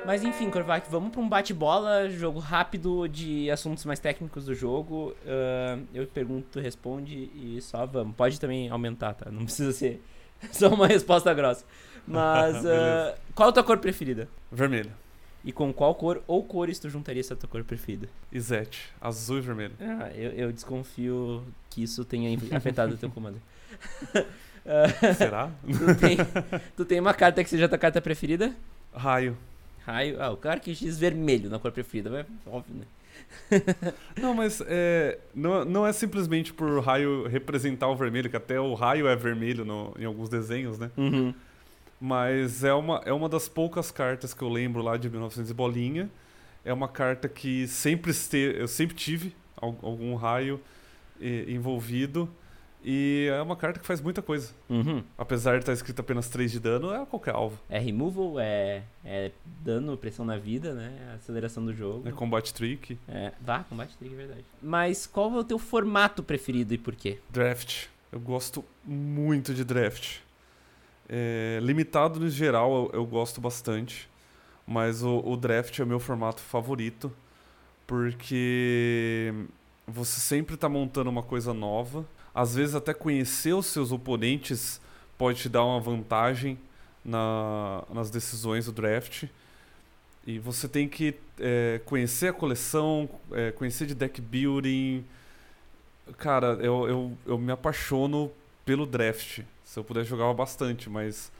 [0.06, 5.14] Mas enfim, Korvac, vamos pra um bate-bola, jogo rápido de assuntos mais técnicos do jogo.
[5.26, 8.14] Ahn, eu pergunto, tu responde e só vamos.
[8.14, 9.30] Pode também aumentar, tá?
[9.30, 10.02] Não precisa ser
[10.52, 11.64] só uma resposta grossa.
[12.06, 14.28] Mas ah, qual a tua cor preferida?
[14.52, 14.92] Vermelho.
[15.42, 18.08] E com qual cor ou cores tu juntaria essa tua cor preferida?
[18.30, 18.92] Izete.
[19.00, 19.74] Azul e vermelho.
[19.80, 23.40] Ah, eu, eu desconfio que isso tenha afetado o teu comando.
[25.16, 25.50] Será?
[25.66, 26.16] tu, tem,
[26.76, 28.54] tu tem uma carta que seja a tua carta preferida?
[28.94, 29.36] Raio.
[29.86, 30.20] Raio.
[30.22, 32.10] Ah, o cara que diz vermelho na cor preferida.
[32.10, 32.84] Mas, óbvio, né?
[34.20, 38.74] Não, mas é, não, não é simplesmente por raio representar o vermelho, que até o
[38.74, 40.90] raio é vermelho no- em alguns desenhos, né?
[40.96, 41.32] Uhum.
[42.00, 45.54] Mas é uma, é uma das poucas cartas que eu lembro lá de 1900 e
[45.54, 46.10] bolinha.
[46.64, 50.60] É uma carta que sempre este, eu sempre tive al- algum raio
[51.20, 52.28] eh, envolvido.
[52.84, 54.52] E é uma carta que faz muita coisa.
[54.68, 55.02] Uhum.
[55.16, 57.58] Apesar de estar escrito apenas 3 de dano, é qualquer alvo.
[57.68, 59.30] É removal, é, é
[59.62, 61.14] dano, pressão na vida, né?
[61.14, 62.06] Aceleração do jogo.
[62.06, 64.44] É combate trick, É, vá, combate trick, é verdade.
[64.60, 67.18] Mas qual é o teu formato preferido e por quê?
[67.30, 67.86] draft.
[68.12, 70.18] Eu gosto muito de draft.
[71.08, 74.08] É, limitado no geral, eu, eu gosto bastante.
[74.66, 77.10] Mas o, o draft é o meu formato favorito.
[77.86, 79.32] Porque
[79.86, 82.06] você sempre está montando uma coisa nova.
[82.34, 84.80] Às vezes, até conhecer os seus oponentes
[85.16, 86.58] pode te dar uma vantagem
[87.04, 89.24] na- nas decisões do draft.
[90.26, 95.04] E você tem que é, conhecer a coleção, é, conhecer de deck building.
[96.18, 98.30] Cara, eu, eu, eu me apaixono
[98.64, 99.40] pelo draft.
[99.64, 101.30] Se eu puder, jogava bastante, mas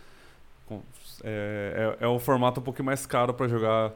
[1.22, 3.92] é, é, é o formato um pouquinho mais caro para jogar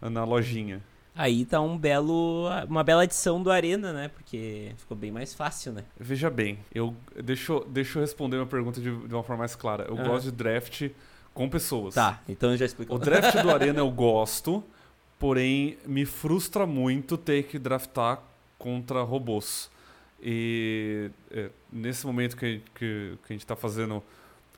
[0.00, 0.82] na lojinha.
[1.20, 4.06] Aí tá um belo, uma bela adição do Arena, né?
[4.08, 5.82] Porque ficou bem mais fácil, né?
[5.98, 9.56] Veja bem, eu deixa, eu- deixa eu responder uma pergunta de, de uma forma mais
[9.56, 9.84] clara.
[9.88, 10.06] Eu Aham.
[10.10, 10.88] gosto de draft
[11.34, 11.96] com pessoas.
[11.96, 12.94] Tá, então já explicou.
[12.94, 14.62] O draft do Arena eu gosto,
[15.18, 18.22] porém me frustra muito ter que draftar
[18.56, 19.68] contra robôs.
[20.22, 24.02] E é, nesse momento que, que, que a gente está fazendo,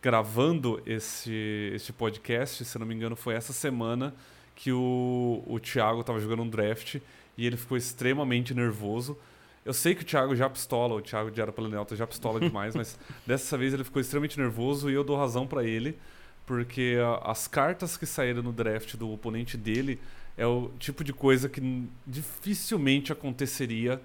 [0.03, 4.15] gravando esse, esse podcast, se não me engano, foi essa semana
[4.61, 6.97] que o, o Thiago estava jogando um draft
[7.37, 9.17] e ele ficou extremamente nervoso.
[9.65, 12.77] Eu sei que o Thiago já pistola, o Thiago de Era Planalto já pistola demais,
[12.77, 15.97] mas dessa vez ele ficou extremamente nervoso e eu dou razão para ele,
[16.45, 19.99] porque as cartas que saíram no draft do oponente dele
[20.37, 23.99] é o tipo de coisa que dificilmente aconteceria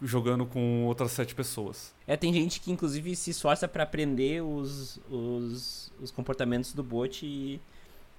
[0.00, 1.92] jogando com outras sete pessoas.
[2.06, 7.26] É, tem gente que inclusive se esforça pra aprender os, os, os comportamentos do bot
[7.26, 7.60] e,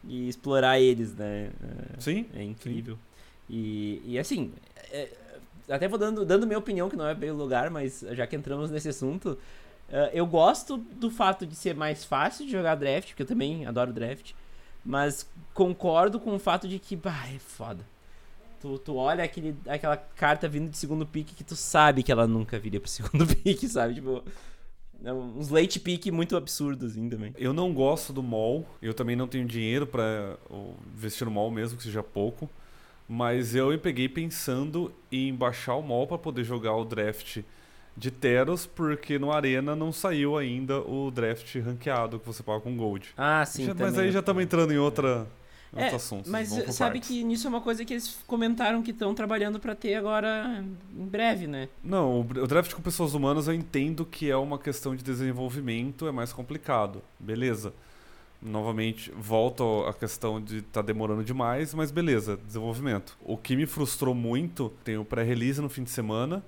[0.03, 1.51] e explorar eles, né?
[1.99, 2.25] Sim?
[2.33, 2.97] É, incrível.
[3.49, 4.53] E, e assim,
[4.91, 5.09] é,
[5.69, 8.35] até vou dando, dando minha opinião, que não é bem o lugar, mas já que
[8.35, 9.37] entramos nesse assunto,
[9.89, 13.65] é, eu gosto do fato de ser mais fácil de jogar draft, porque eu também
[13.65, 14.33] adoro draft,
[14.83, 17.85] mas concordo com o fato de que, bah, é foda.
[18.59, 22.25] Tu, tu olha aquele, aquela carta vindo de segundo pick que tu sabe que ela
[22.25, 23.95] nunca viria pro segundo pick, sabe?
[23.95, 24.23] Tipo,
[25.05, 27.33] uns late pick muito absurdos assim também.
[27.37, 30.37] Eu não gosto do mall, eu também não tenho dinheiro para
[30.95, 32.49] investir no mall mesmo que seja pouco,
[33.07, 37.39] mas eu me peguei pensando em baixar o mall para poder jogar o draft
[37.95, 42.75] de Teros, porque no Arena não saiu ainda o draft ranqueado que você paga com
[42.77, 43.09] Gold.
[43.17, 45.25] Ah, sim, Já- mas aí já estamos entrando em outra
[45.73, 46.31] outros É, assuntos.
[46.31, 47.07] Mas sabe partes.
[47.09, 50.63] que nisso é uma coisa que eles comentaram que estão trabalhando pra ter agora
[50.95, 51.67] em breve, né?
[51.83, 56.11] Não, o draft com pessoas humanas eu entendo que é uma questão de desenvolvimento, é
[56.11, 57.01] mais complicado.
[57.19, 57.73] Beleza.
[58.39, 63.17] Novamente, volto à questão de estar demorando demais, mas beleza, desenvolvimento.
[63.23, 66.43] O que me frustrou muito, tem o pré-release no fim de semana,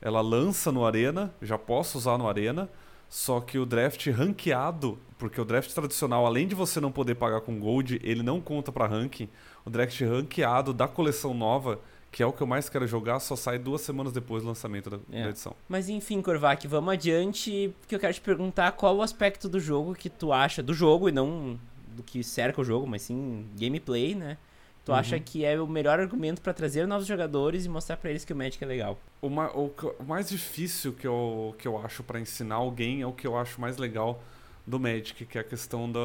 [0.00, 2.68] ela lança no Arena, já posso usar no Arena,
[3.08, 7.40] só que o draft ranqueado, porque o draft tradicional, além de você não poder pagar
[7.42, 9.28] com gold, ele não conta pra ranking.
[9.64, 11.78] O draft ranqueado da coleção nova,
[12.10, 14.90] que é o que eu mais quero jogar, só sai duas semanas depois do lançamento
[14.90, 15.22] da, É.
[15.22, 15.54] da edição.
[15.68, 19.94] Mas enfim, Korvac, vamos adiante, porque eu quero te perguntar qual o aspecto do jogo
[19.94, 21.56] que tu acha, do jogo e não
[21.94, 24.36] do que cerca o jogo, mas sim gameplay, né?
[24.84, 24.98] Tu Uhum.
[24.98, 28.32] acha que é o melhor argumento pra trazer novos jogadores e mostrar pra eles que
[28.32, 28.98] o Magic é legal?
[29.20, 33.06] O, ma- o o mais difícil que eu, que eu acho pra ensinar alguém é
[33.06, 34.20] o que eu acho mais legal
[34.66, 36.00] do Magic, que é a questão da,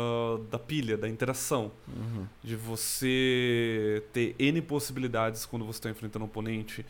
[0.50, 1.72] da pilha, da interação.
[2.44, 6.86] De você ter N possibilidades quando você está enfrentando um oponente.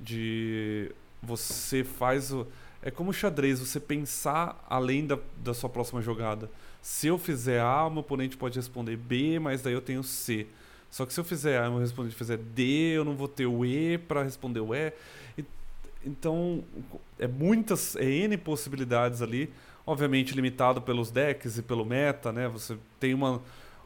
[0.00, 0.90] De
[1.22, 2.46] você faz o.
[2.82, 6.50] É como xadrez, você pensar além da, da sua próxima jogada.
[6.80, 10.46] Se eu fizer A, o meu oponente pode responder B, mas daí eu tenho C.
[10.90, 12.62] Só que se eu fizer A o meu oponente fizer D,
[12.96, 14.92] eu não vou ter o E para responder o E.
[15.38, 15.44] E-
[16.04, 16.64] Então,
[17.16, 19.48] é muitas, é N possibilidades ali.
[19.86, 22.48] Obviamente limitado pelos decks e pelo meta, né?
[22.48, 23.42] Você tem uma,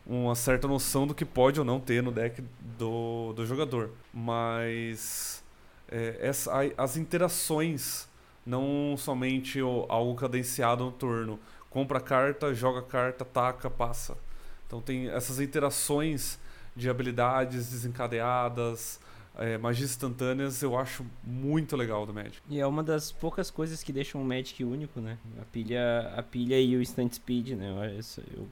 [0.06, 2.42] uma certa noção do que pode ou não ter no deck
[2.78, 3.90] do, do jogador.
[4.12, 5.42] Mas
[5.90, 8.06] é, essa, as interações,
[8.44, 11.38] não somente o- algo cadenciado no turno.
[11.70, 14.16] Compra carta, joga carta, taca, passa.
[14.66, 16.38] Então tem essas interações
[16.74, 19.00] de habilidades desencadeadas,
[19.38, 22.38] é, magias instantâneas, eu acho muito legal do Magic.
[22.48, 25.18] E é uma das poucas coisas que deixam o Magic único, né?
[25.40, 27.94] A pilha, a pilha e o Instant Speed, né?
[27.96, 28.48] Eu- eu-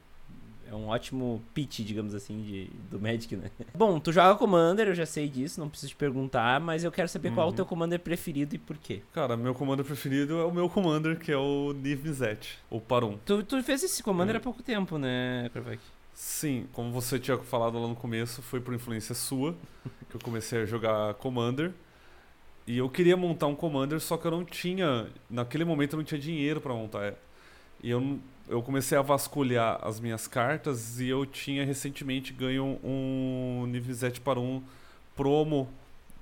[0.67, 3.51] é um ótimo pitch, digamos assim, de, do Magic, né?
[3.77, 7.09] Bom, tu joga Commander, eu já sei disso, não preciso te perguntar, mas eu quero
[7.09, 7.57] saber qual é o Uhum.
[7.57, 9.03] teu Commander preferido e por quê.
[9.13, 13.19] Cara, meu commander preferido é o meu commander, que é o Niv Mizzet, ou Parum.
[13.27, 14.39] Tu, tu fez esse Commander Hum.
[14.39, 15.79] há pouco tempo, né, Korvac?
[16.15, 19.55] Sim, como você tinha falado lá no começo, foi por influência sua
[20.09, 21.73] que eu comecei a jogar Commander.
[22.67, 26.05] E eu queria montar um Commander, só que eu não tinha, naquele momento eu não
[26.05, 27.15] tinha dinheiro pra montar.
[27.83, 33.67] E eu, eu comecei a vasculhar as minhas cartas e eu tinha recentemente ganho um
[33.67, 34.63] Nivizete para um
[35.15, 35.69] promo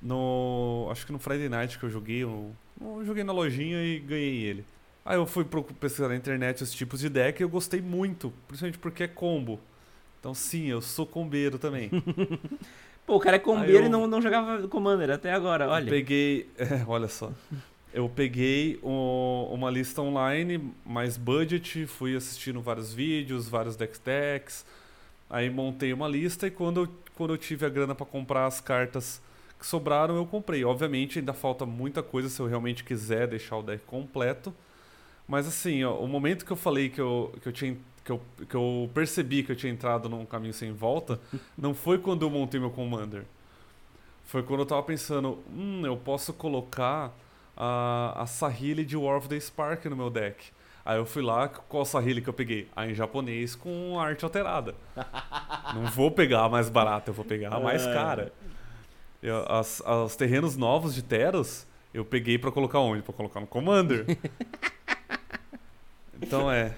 [0.00, 4.00] no, acho que no Friday Night que eu joguei, eu, eu joguei na lojinha e
[4.00, 4.64] ganhei ele.
[5.04, 5.44] Aí eu fui
[5.80, 9.60] pesquisar na internet os tipos de deck e eu gostei muito, principalmente porque é combo.
[10.22, 11.90] Então sim, eu sou combeiro também.
[13.04, 15.86] Pô, o cara é combeiro eu- e não, não jogava Commander até agora, olha.
[15.86, 16.48] Eu peguei.
[16.56, 17.32] é, olha só.
[17.92, 24.64] Eu peguei uma lista online, mais budget, fui assistindo vários vídeos, vários deck decks.
[25.28, 28.60] Aí montei uma lista e quando eu, quando eu tive a grana pra comprar as
[28.60, 29.20] cartas
[29.58, 30.64] que sobraram, eu comprei.
[30.64, 34.54] Obviamente ainda falta muita coisa se eu realmente quiser deixar o deck completo.
[35.26, 37.76] Mas assim, ó, o momento que eu falei que eu, que eu tinha.
[38.04, 41.20] Que eu, que eu percebi que eu tinha entrado num caminho sem volta,
[41.56, 43.24] não foi quando eu montei meu Commander.
[44.24, 47.12] Foi quando eu tava pensando, hum, eu posso colocar
[47.56, 50.50] a, a Sahili de War of the Spark no meu deck.
[50.84, 52.68] Aí eu fui lá, qual Sahili que eu peguei?
[52.74, 54.74] A em japonês com arte alterada.
[55.74, 57.94] Não vou pegar a mais barata, eu vou pegar a mais É.
[57.94, 58.32] cara.
[59.22, 63.02] Eu, as, os terrenos novos de Teros, eu peguei pra colocar onde?
[63.02, 64.04] Pra colocar no Commander.
[66.20, 66.74] então é.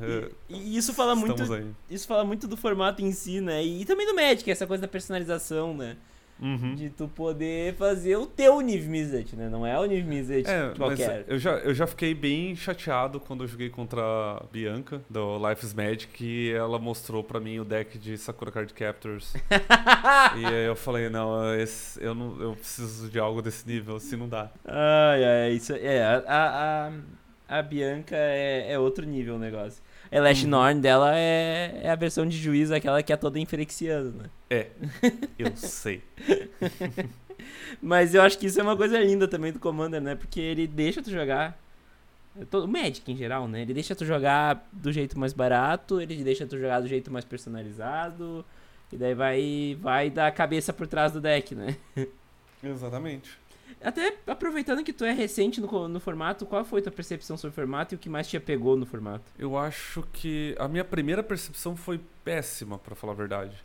[0.00, 1.42] É, E isso fala muito
[1.90, 3.62] isso fala muito do formato em si, né?
[3.64, 5.96] E também do Magic, essa coisa da personalização, né?
[6.40, 6.74] Uhum.
[6.74, 9.48] De tu poder fazer o teu Niv Mizzet, né?
[9.48, 11.24] Não é o Niv Mizzet É, qualquer.
[11.28, 15.72] eu já, eu já fiquei bem chateado quando eu joguei contra a Bianca, do Life's
[15.72, 19.34] Magic, e ela mostrou pra mim o deck de Sakura Card Captors.
[20.36, 24.16] e aí eu falei, não, esse- eu não, eu preciso de algo desse nível, assim
[24.16, 24.50] não dá.
[24.64, 26.02] Ai, ai, isso é.
[26.02, 26.92] A, a, a,
[27.58, 29.82] a Bianca é, é outro nível o negócio.
[30.10, 30.50] A Elash Uhum.
[30.50, 34.24] Norn dela é, é a versão de juiz, aquela que é toda inflexiana, né?
[34.50, 34.66] É,
[35.38, 36.02] eu sei.
[37.80, 40.14] Mas eu acho que isso é uma coisa linda também do Commander, né?
[40.14, 41.58] Porque ele deixa tu jogar.
[42.50, 43.62] todo- O Magic em geral, né?
[43.62, 47.24] Ele deixa tu jogar do jeito mais barato, ele deixa tu jogar do jeito mais
[47.24, 48.44] personalizado.
[48.92, 51.76] E daí vai, vai dar a cabeça por trás do deck, né?
[52.62, 53.30] Exatamente.
[53.84, 57.54] Até aproveitando que tu é recente no, no formato, qual foi tua percepção sobre o
[57.54, 59.24] formato e o que mais te apegou no formato?
[59.38, 63.56] Eu acho que a minha primeira percepção foi péssima, pra falar a verdade.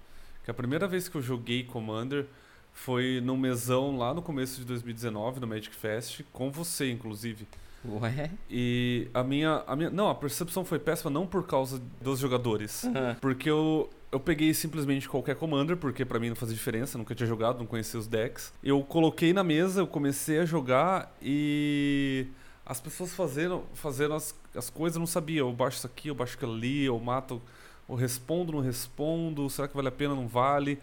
[0.43, 2.25] Que a primeira vez que eu joguei Commander
[2.73, 7.47] foi num mesão lá no começo de 2019, no Magic Fest, com você, inclusive.
[7.85, 8.31] Ué?
[8.49, 9.89] E a minha, a minha.
[9.89, 12.85] Não, a percepção foi péssima não por causa dos jogadores.
[13.21, 17.27] Porque eu, eu peguei simplesmente qualquer commander, porque pra mim não fazia diferença, nunca tinha
[17.27, 18.53] jogado, não conhecia os decks.
[18.63, 22.27] Eu coloquei na mesa, eu comecei a jogar e
[22.65, 25.41] as pessoas fazendo, fazendo as, as coisas, eu não sabia.
[25.41, 27.41] Eu baixo isso aqui, eu baixo aquilo ali, eu mato,
[27.87, 30.79] eu respondo, não respondo, será que vale a pena, não vale?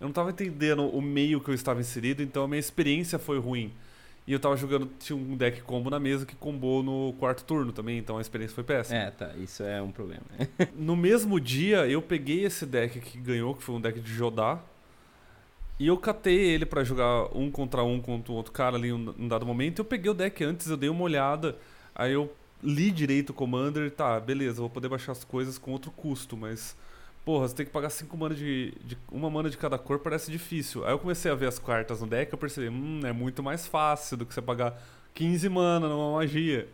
[0.00, 3.38] Eu não tava entendendo o meio que eu estava inserido, então a minha experiência foi
[3.38, 3.72] ruim.
[4.26, 7.72] E eu tava jogando, tinha um deck combo na mesa que combou no quarto turno
[7.72, 8.98] também, então a experiência foi péssima.
[8.98, 10.22] É, tá, isso é um problema.
[10.74, 14.64] no mesmo dia, eu peguei esse deck que ganhou, que foi um deck de Jodar,
[15.78, 18.92] e eu catei ele para jogar um contra um contra o outro cara ali em
[18.92, 19.80] um dado momento.
[19.80, 21.58] Eu peguei o deck antes, eu dei uma olhada,
[21.94, 22.32] aí eu
[22.62, 26.74] li direito o Commander, tá, beleza, vou poder baixar as coisas com outro custo, mas
[27.24, 30.30] porra, você tem que pagar 5 mana de, de, uma mana de cada cor, parece
[30.30, 30.84] difícil.
[30.84, 33.66] Aí eu comecei a ver as cartas no deck, eu percebi, hum, é muito mais
[33.66, 34.80] fácil do que você pagar
[35.14, 36.68] 15 mana numa magia.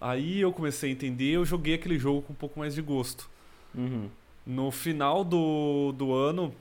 [0.00, 3.28] Aí eu comecei a entender, eu joguei aquele jogo com um pouco mais de gosto.
[3.74, 4.08] Uhum.
[4.46, 6.54] No final do, do ano,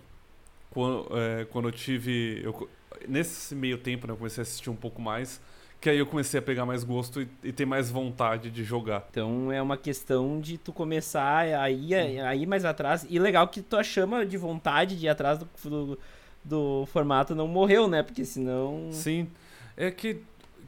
[0.71, 2.41] quando, é, quando eu tive.
[2.43, 2.69] Eu,
[3.07, 5.41] nesse meio tempo, né, eu comecei a assistir um pouco mais
[5.83, 9.05] que aí eu comecei a pegar mais gosto e, e, ter mais vontade de jogar.
[9.11, 13.05] Então é uma questão de tu começar a ir, a ir mais atrás.
[13.09, 15.99] E legal que tua chama de vontade de ir atrás do, do,
[16.41, 18.01] do formato não morreu, né?
[18.01, 18.87] Porque senão.
[18.93, 19.27] Sim.
[19.75, 20.21] É que,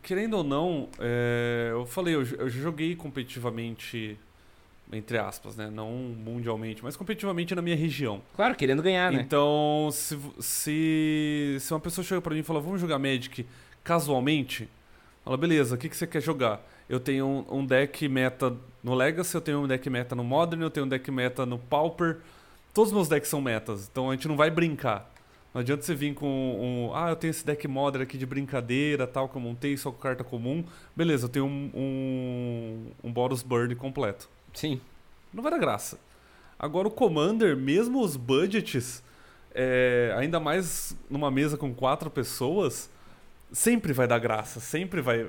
[0.04, 4.19] querendo ou não, é, eu falei, eu, eu joguei competitivamente
[4.91, 5.69] entre aspas, né?
[5.71, 8.21] Não mundialmente, mas competitivamente na minha região.
[8.36, 9.21] Claro, querendo ganhar, né?
[9.21, 13.45] Então, se, se, se uma pessoa chega para mim e fala, vamos jogar Magic
[13.82, 14.67] casualmente,
[15.25, 16.61] Fala, beleza, o que, que você quer jogar?
[16.88, 20.61] Eu tenho um, um, deck meta no Legacy, eu tenho um deck meta no Modern,
[20.61, 22.19] eu tenho um deck meta no Pauper.
[22.71, 25.11] Todos os meus decks são metas, então a gente não vai brincar.
[25.51, 26.95] Não adianta você vir com um.
[26.95, 29.97] Ah, eu tenho esse deck Modern aqui de brincadeira, tal, que eu montei só com
[29.97, 30.63] carta comum.
[30.95, 34.29] Beleza, eu tenho um, um, um Boros Burn completo.
[34.53, 34.79] Sim.
[35.33, 35.97] Não vai dar graça.
[36.59, 39.01] Agora o Commander, mesmo os budgets,
[39.55, 42.91] é, ainda mais numa mesa com quatro pessoas,
[43.55, 45.27] sempre vai dar graça, sempre vai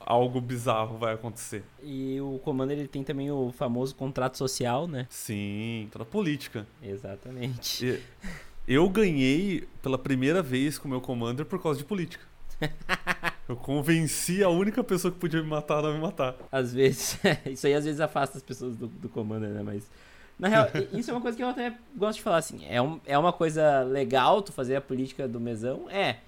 [0.00, 1.64] algo bizarro vai acontecer.
[1.82, 5.06] E o Commander ele tem também o famoso contrato social, né?
[5.10, 6.66] Sim, toda política.
[6.82, 8.00] Exatamente.
[8.68, 12.24] E eu ganhei pela primeira vez com o meu Commander por causa de política.
[13.48, 16.36] eu convenci a única pessoa que podia me matar a não me matar.
[16.50, 17.18] Às vezes,
[17.50, 19.62] isso aí às vezes afasta as pessoas do, do Commander, né?
[19.62, 19.90] Mas
[20.38, 22.64] na real, isso é uma coisa que eu até gosto de falar assim.
[22.68, 25.90] É, um, é uma coisa legal tu fazer a política do mesão?
[25.90, 26.18] É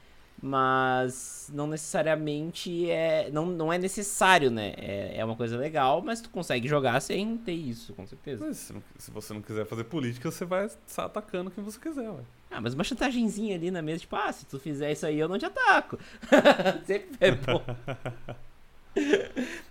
[0.40, 4.74] mas não necessariamente é não, não é necessário, né?
[4.76, 8.46] É, é uma coisa legal, mas tu consegue jogar sem ter isso, com certeza.
[8.46, 12.08] Mas se, se você não quiser fazer política, você vai estar atacando quem você quiser,
[12.08, 12.22] ué.
[12.50, 15.28] Ah, mas uma chantagemzinha ali na mesa, tipo, ah, se tu fizer isso aí, eu
[15.28, 15.98] não te ataco.
[16.86, 17.62] Sempre é bom.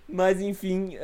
[0.08, 1.00] Mas enfim, uh,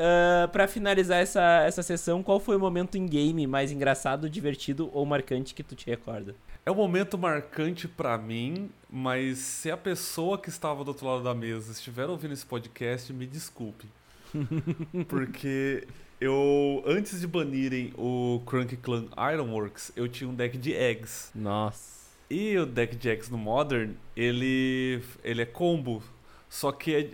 [0.45, 4.89] ah, para finalizar essa, essa sessão, qual foi o momento em game mais engraçado, divertido
[4.93, 6.35] ou marcante que tu te recorda?
[6.65, 11.21] É um momento marcante para mim, mas se a pessoa que estava do outro lado
[11.21, 13.85] da mesa estiver ouvindo esse podcast, me desculpe.
[15.09, 15.85] Porque
[16.21, 21.29] eu, antes de banirem o Crunk Clan Ironworks, eu tinha um deck de eggs.
[21.35, 22.03] Nossa.
[22.29, 26.01] E o deck de eggs no Modern, ele, ele é combo.
[26.49, 27.09] Só que é,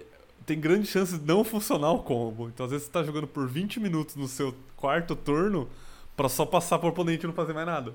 [0.49, 2.47] tem grande chance de não funcionar o combo.
[2.47, 5.69] Então às vezes você tá jogando por 20 minutos no seu quarto turno
[6.17, 7.93] para só passar pro oponente e não fazer mais nada.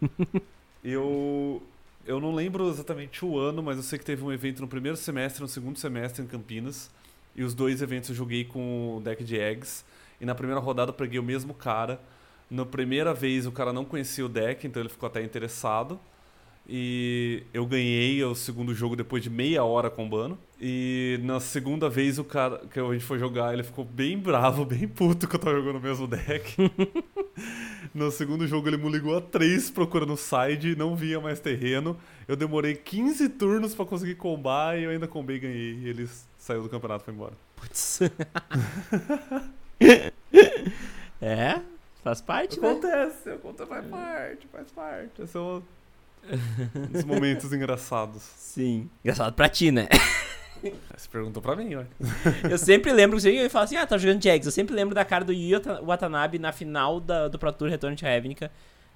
[0.84, 1.62] Eu
[2.04, 4.96] eu não lembro exatamente o ano, mas eu sei que teve um evento no primeiro
[4.96, 6.90] semestre e no segundo semestre em Campinas.
[7.36, 9.84] E os dois eventos eu joguei com o deck de eggs.
[10.20, 12.00] E na primeira rodada eu peguei o mesmo cara.
[12.50, 16.00] Na primeira vez o cara não conhecia o deck, então ele ficou até interessado.
[16.68, 20.38] E eu ganhei o segundo jogo depois de meia hora combando.
[20.60, 24.64] E na segunda vez o cara que a gente foi jogar, ele ficou bem bravo,
[24.66, 26.56] bem puto que eu tava jogando o mesmo deck.
[27.92, 31.98] no segundo jogo ele me ligou a três procurando side, não via mais terreno.
[32.28, 35.74] Eu demorei 15 turnos para conseguir combar e eu ainda combei e ganhei.
[35.74, 37.32] E ele saiu do campeonato e foi embora.
[37.56, 38.00] Putz.
[41.20, 41.60] é,
[42.04, 43.34] faz parte, Acontece, né?
[43.34, 45.22] Acontece, faz parte, faz parte.
[45.22, 45.60] Esse é um
[46.90, 48.22] dos momentos engraçados.
[48.36, 48.88] Sim.
[49.04, 49.88] Engraçado pra ti, né?
[50.96, 51.86] Você perguntou pra mim, ué.
[52.48, 54.46] Eu sempre lembro, eu falo assim, ah, tá jogando Jags.
[54.46, 57.96] Eu sempre lembro da cara do Yu Watanabe na final da, do Pro Tour Return
[57.96, 58.50] to Ravnica,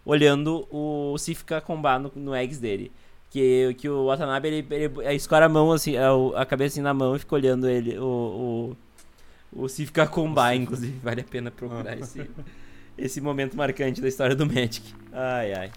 [0.04, 2.92] olhando o Sifka combar no, no eggs dele.
[3.28, 6.10] Que, que o Watanabe, ele, ele, escora a mão, assim, a,
[6.40, 8.76] a cabeça assim na mão e fica olhando ele, o,
[9.52, 10.96] o, o Sifka combar, inclusive.
[11.02, 11.98] Vale a pena procurar ah.
[11.98, 12.30] esse,
[12.96, 14.94] esse momento marcante da história do Magic.
[15.12, 15.70] Ai, ai.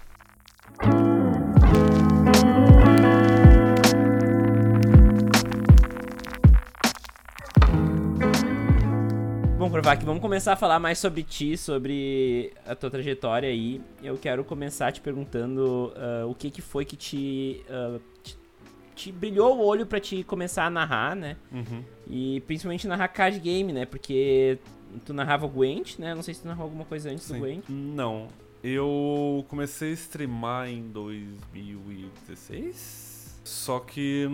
[9.59, 13.81] Bom, Korvac, vamos começar a falar mais sobre ti, sobre a tua trajetória aí.
[14.01, 18.37] Eu quero começar te perguntando uh, o que, que foi que te, uh, te,
[18.95, 21.35] te, brilhou o olho para te começar a narrar, né?
[21.51, 21.83] Uhum.
[22.07, 23.85] E principalmente narrar card game, né?
[23.85, 24.57] Porque
[25.05, 26.15] tu narrava o Gwent, né?
[26.15, 27.33] Não sei se tu narrou alguma coisa antes Sim.
[27.33, 27.65] do Gwent.
[27.67, 28.29] Não.
[28.63, 33.41] Eu comecei a streamar em 2016.
[33.43, 34.25] Só que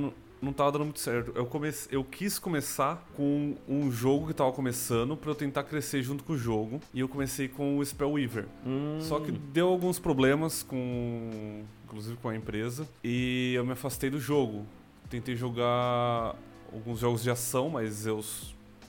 [0.46, 1.32] não tava dando muito certo.
[1.36, 1.90] Eu, comece...
[1.92, 6.34] eu quis começar com um jogo que tava começando para eu tentar crescer junto com
[6.34, 6.80] o jogo.
[6.94, 8.46] E eu comecei com o Spellweaver.
[8.66, 9.00] Hum.
[9.02, 11.64] Só que deu alguns problemas com.
[11.86, 12.88] Inclusive com a empresa.
[13.04, 14.66] E eu me afastei do jogo.
[15.10, 16.36] Tentei jogar
[16.72, 18.24] alguns jogos de ação, mas eu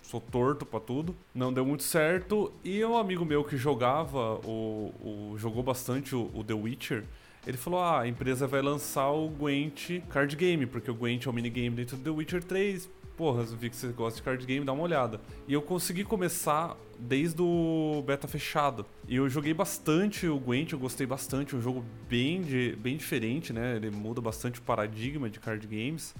[0.03, 1.15] sou torto pra tudo.
[1.35, 2.53] Não deu muito certo.
[2.65, 7.05] E um amigo meu que jogava, o, o jogou bastante o, o The Witcher.
[7.47, 11.31] Ele falou: ah, a empresa vai lançar o Gwent Card Game, porque o Gwent é
[11.31, 12.89] um minigame dentro do The Witcher 3.
[13.17, 15.19] Porra, vi que você gosta de card game, dá uma olhada.
[15.49, 18.85] E eu consegui começar desde o beta fechado.
[19.09, 21.57] E eu joguei bastante o Gwent, eu gostei bastante.
[21.57, 23.77] Um jogo bem, de, bem diferente, né?
[23.77, 26.15] Ele muda bastante o paradigma de card games.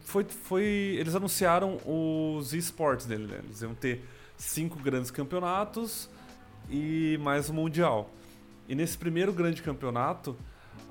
[0.00, 0.62] Foi, foi,
[0.98, 3.40] eles anunciaram os esportes dele, né?
[3.42, 4.04] Eles iam ter
[4.36, 6.06] cinco grandes campeonatos
[6.70, 8.10] e mais um mundial.
[8.68, 10.36] E nesse primeiro grande campeonato,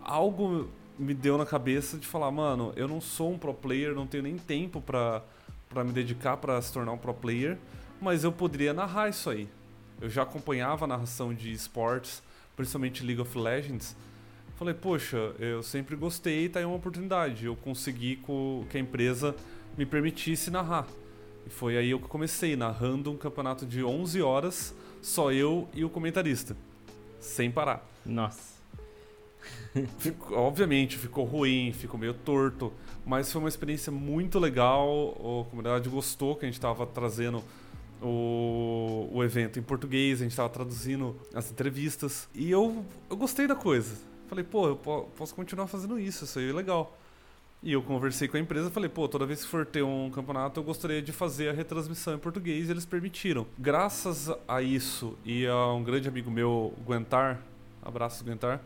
[0.03, 4.05] algo me deu na cabeça de falar, mano, eu não sou um pro player, não
[4.05, 5.23] tenho nem tempo pra,
[5.83, 7.57] me dedicar para se tornar um pro player,
[7.99, 9.47] mas eu poderia narrar isso aí.
[9.99, 12.21] Eu já acompanhava a narração de esportes,
[12.55, 13.95] principalmente League of Legends.
[14.55, 17.45] Falei, poxa, eu sempre gostei, tá aí uma oportunidade.
[17.45, 18.19] Eu consegui
[18.69, 19.35] que a empresa
[19.77, 20.85] me permitisse narrar.
[21.47, 25.83] E foi aí que eu comecei, narrando um campeonato de 11 horas, só eu e
[25.83, 26.55] o comentarista,
[27.19, 27.87] sem parar.
[28.05, 28.50] Nossa.
[29.99, 32.73] Fico, obviamente, ficou ruim, ficou meio torto,
[33.05, 35.11] mas foi uma experiência muito legal.
[35.45, 37.43] A comunidade gostou que a gente estava trazendo
[38.01, 42.27] o, o evento em português, a gente estava traduzindo as entrevistas.
[42.33, 43.95] E eu, eu gostei da coisa.
[44.27, 46.97] Falei, pô, eu posso continuar fazendo isso, isso aí é legal.
[47.63, 50.09] E eu conversei com a empresa e falei, pô, toda vez que for ter um
[50.09, 53.45] campeonato, eu gostaria de fazer a retransmissão em português e eles permitiram.
[53.57, 57.39] Graças a isso e a um grande amigo meu, Guentar,
[57.83, 58.61] abraço Guentar,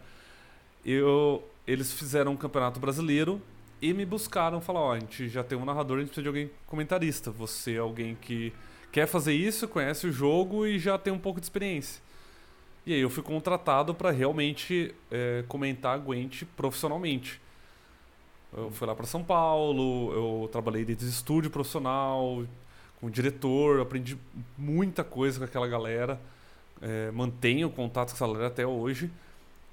[0.86, 3.42] eu, eles fizeram um campeonato brasileiro
[3.82, 6.28] e me buscaram, falaram, ó, a gente já tem um narrador, a gente precisa de
[6.28, 7.32] alguém comentarista.
[7.32, 8.54] Você é alguém que
[8.92, 12.02] quer fazer isso, conhece o jogo e já tem um pouco de experiência.
[12.86, 17.42] E aí eu fui contratado para realmente é, comentar a Gwent profissionalmente.
[18.56, 22.46] Eu fui lá para São Paulo, eu trabalhei dentro de estúdio profissional,
[23.02, 24.18] com diretor, aprendi
[24.58, 26.22] muita coisa com aquela galera.
[26.82, 29.12] É, mantenho contato com essa galera até hoje.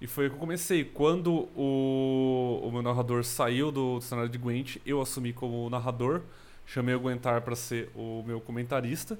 [0.02, 0.84] E foi que eu comecei.
[0.84, 6.22] Quando o, o meu narrador saiu do, do cenário de Gwent, eu assumi como narrador.
[6.66, 9.16] Chamei o Gwentar para ser o meu comentarista.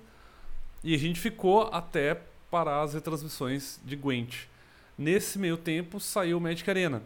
[0.83, 2.20] E a gente ficou até
[2.51, 4.47] parar as retransmissões de Gwent.
[4.99, 7.01] Nesse meio tempo saiu o Magic Arena.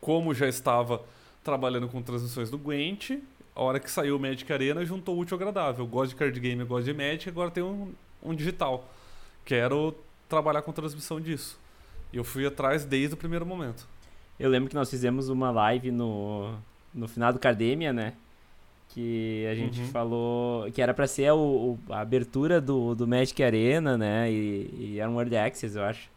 [0.00, 1.04] Como já estava
[1.44, 3.10] trabalhando com transmissões do Gwent,
[3.54, 5.84] a hora que saiu o Magic Arena juntou o útil ao agradável.
[5.84, 7.92] Eu gosto de card game, eu gosto de Magic, agora tem um,
[8.22, 8.88] um digital.
[9.44, 9.94] Quero
[10.30, 11.65] trabalhar com transmissão disso.
[12.16, 13.86] Eu fui atrás desde o primeiro momento.
[14.38, 16.54] Eu lembro que nós fizemos uma live no,
[16.94, 18.14] no final do Cardemia, né?
[18.88, 19.88] Que a gente uhum.
[19.88, 21.38] falou que era para ser o,
[21.88, 24.30] o, a abertura do, do Magic Arena, né?
[24.30, 26.08] E, e era um World Access, eu acho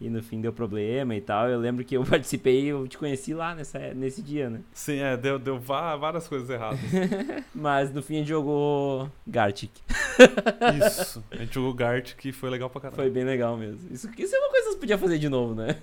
[0.00, 1.48] e no fim deu problema e tal.
[1.48, 4.60] Eu lembro que eu participei e eu te conheci lá nessa, nesse dia, né?
[4.72, 6.80] Sim, é, deu, deu várias coisas erradas.
[7.54, 9.70] Mas no fim a gente jogou Gartic.
[10.86, 12.96] Isso, a gente jogou Gartic e foi legal pra caralho.
[12.96, 13.80] Foi bem legal mesmo.
[13.90, 15.76] Isso, isso é uma coisa que você podia fazer de novo, né?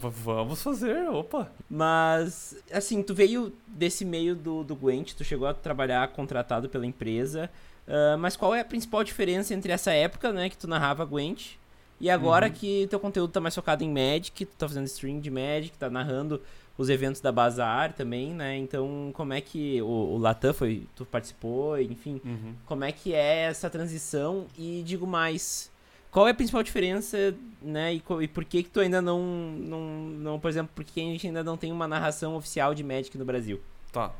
[0.00, 1.50] Vamos fazer, opa.
[1.70, 6.86] Mas, assim, tu veio desse meio do, do Gwent, tu chegou a trabalhar contratado pela
[6.86, 7.50] empresa.
[7.86, 11.56] Uh, mas qual é a principal diferença entre essa época, né, que tu narrava Gwent
[12.00, 12.52] e agora uhum.
[12.52, 15.88] que teu conteúdo tá mais focado em Magic, tu tá fazendo stream de Magic, tá
[15.88, 16.40] narrando
[16.76, 18.56] os eventos da Bazar também, né?
[18.56, 22.54] Então, como é que o, o Latam foi, tu participou, enfim, uhum.
[22.66, 24.46] como é que é essa transição?
[24.58, 25.70] E digo mais,
[26.10, 27.94] qual é a principal diferença, né?
[27.94, 31.04] E, e por que que tu ainda não, não, não, por exemplo, por que a
[31.04, 33.60] gente ainda não tem uma narração oficial de Magic no Brasil?
[33.92, 34.12] Tá.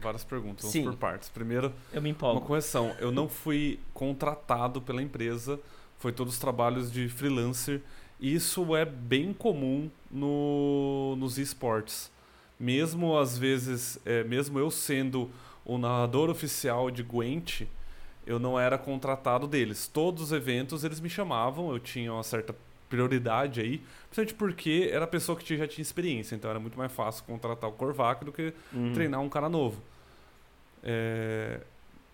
[0.00, 0.84] Várias perguntas, vamos Sim.
[0.84, 1.28] por partes.
[1.28, 2.38] Primeiro, eu me empolgo.
[2.38, 2.94] uma correção.
[2.98, 5.58] Eu não fui contratado pela empresa
[5.98, 7.80] foi todos os trabalhos de freelancer.
[8.20, 12.10] Isso é bem comum no, nos esportes.
[12.58, 15.30] Mesmo às vezes, é, mesmo eu sendo
[15.64, 17.62] o narrador oficial de Gwent,
[18.26, 19.86] eu não era contratado deles.
[19.86, 22.54] Todos os eventos eles me chamavam, eu tinha uma certa
[22.88, 26.90] prioridade aí, principalmente porque era a pessoa que já tinha experiência, então era muito mais
[26.92, 28.92] fácil contratar o Korvac do que Uhum.
[28.94, 29.82] treinar um cara novo.
[30.82, 31.60] É,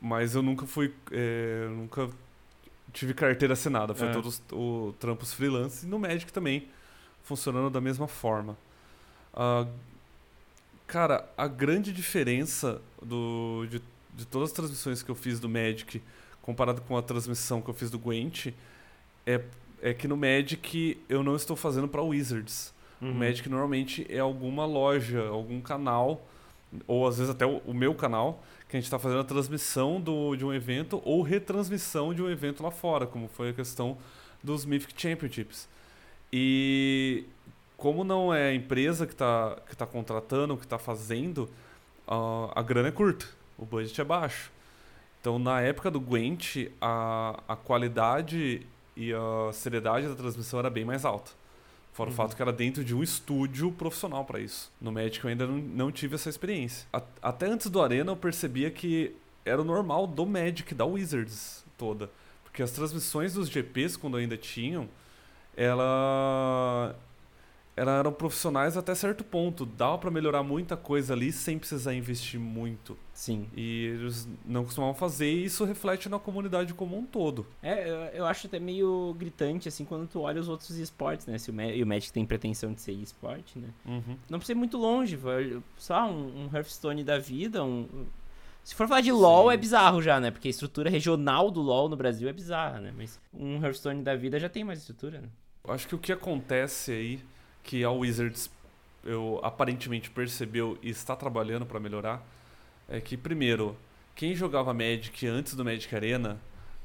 [0.01, 2.09] mas eu nunca fui, é, nunca
[2.93, 4.13] tive carteira assinada, foi É.
[4.13, 6.69] todos o trampos freelance e no Magic também,
[7.23, 8.57] funcionando da mesma forma.
[9.35, 9.67] Ah,
[10.87, 13.83] cara, a grande diferença do, de,
[14.15, 16.03] de todas as transmissões que eu fiz do Magic
[16.43, 18.49] comparado com a transmissão que eu fiz do Gwent
[19.25, 19.41] é,
[19.81, 22.75] é que no Magic eu não estou fazendo para Wizards.
[23.01, 23.13] Uhum.
[23.13, 26.27] O Magic normalmente é alguma loja, algum canal,
[26.87, 30.01] ou às vezes até o, o meu canal, que a gente está fazendo a transmissão
[30.01, 33.99] do, de um evento ou retransmissão de um evento lá fora, como foi a questão
[34.43, 35.69] dos Mythic Championships.
[36.33, 37.25] E
[37.77, 41.51] como não é a empresa que está que tá contratando, que está fazendo,
[42.07, 43.27] ah, a grana é curta,
[43.59, 44.51] o budget é baixo.
[45.21, 48.67] Então, na época do Gwent, a, a qualidade
[48.97, 51.31] e a seriedade da transmissão era bem mais alta.
[51.93, 52.15] Fora Uhum.
[52.15, 54.73] o fato que era dentro de um estúdio profissional para isso.
[54.81, 56.87] No Magic eu ainda não, não tive essa experiência.
[56.93, 59.15] A- até antes do Arena eu percebia que
[59.45, 62.11] era o normal do Magic, da Wizards toda.
[62.45, 64.89] Porque as transmissões dos GPs, quando ainda tinham,
[65.57, 66.95] ela...
[67.75, 69.65] ela eram profissionais até certo ponto.
[69.65, 72.97] Dava para melhorar muita coisa ali sem precisar investir muito.
[73.15, 73.49] Sim.
[73.57, 77.47] E eles não costumavam fazer e isso reflete na comunidade como um todo.
[77.63, 81.39] É, eu, acho até meio gritante, assim, quando tu olha os outros esportes, né?
[81.39, 83.69] Se o, e o Magic tem pretensão de ser esporte, né?
[84.29, 85.19] Não precisa ir muito longe,
[85.77, 88.07] só um, um Hearthstone da vida, um...
[88.63, 89.55] Se for falar de LoL, Sim.
[89.55, 90.31] é bizarro já, né?
[90.31, 92.95] Porque a estrutura regional do LoL no Brasil é bizarra, né?
[92.97, 95.29] Mas um Hearthstone da vida já tem mais estrutura, né?
[95.65, 97.21] Eu Acho que o que acontece aí,
[97.63, 98.51] que a Wizards
[99.05, 102.25] eu, aparentemente percebeu e está trabalhando para melhorar,
[102.89, 103.77] é que, primeiro,
[104.15, 106.39] quem jogava Magic antes do Magic Arena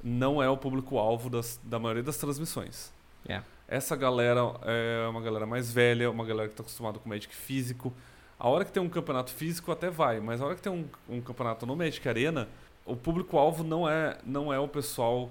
[0.04, 2.92] não é o público-alvo das- da maioria das transmissões.
[3.28, 3.42] É.
[3.68, 7.94] Essa galera é uma galera mais velha, uma galera que está acostumada com Magic físico.
[8.40, 10.86] A hora que tem um campeonato físico até vai, mas a hora que tem um,
[11.10, 12.48] um campeonato no Magic Arena,
[12.86, 15.30] o público-alvo não é, não é o pessoal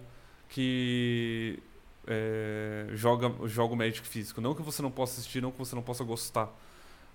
[0.49, 1.59] que
[2.07, 4.41] é, joga, joga o Magic físico.
[4.41, 6.49] Não que você não possa assistir, não que você não possa gostar.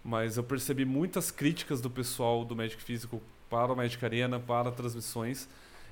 [0.04, 4.72] Mas eu percebi muitas críticas do pessoal do Magic físico para o Magic Arena, para
[4.72, 5.48] transmissões.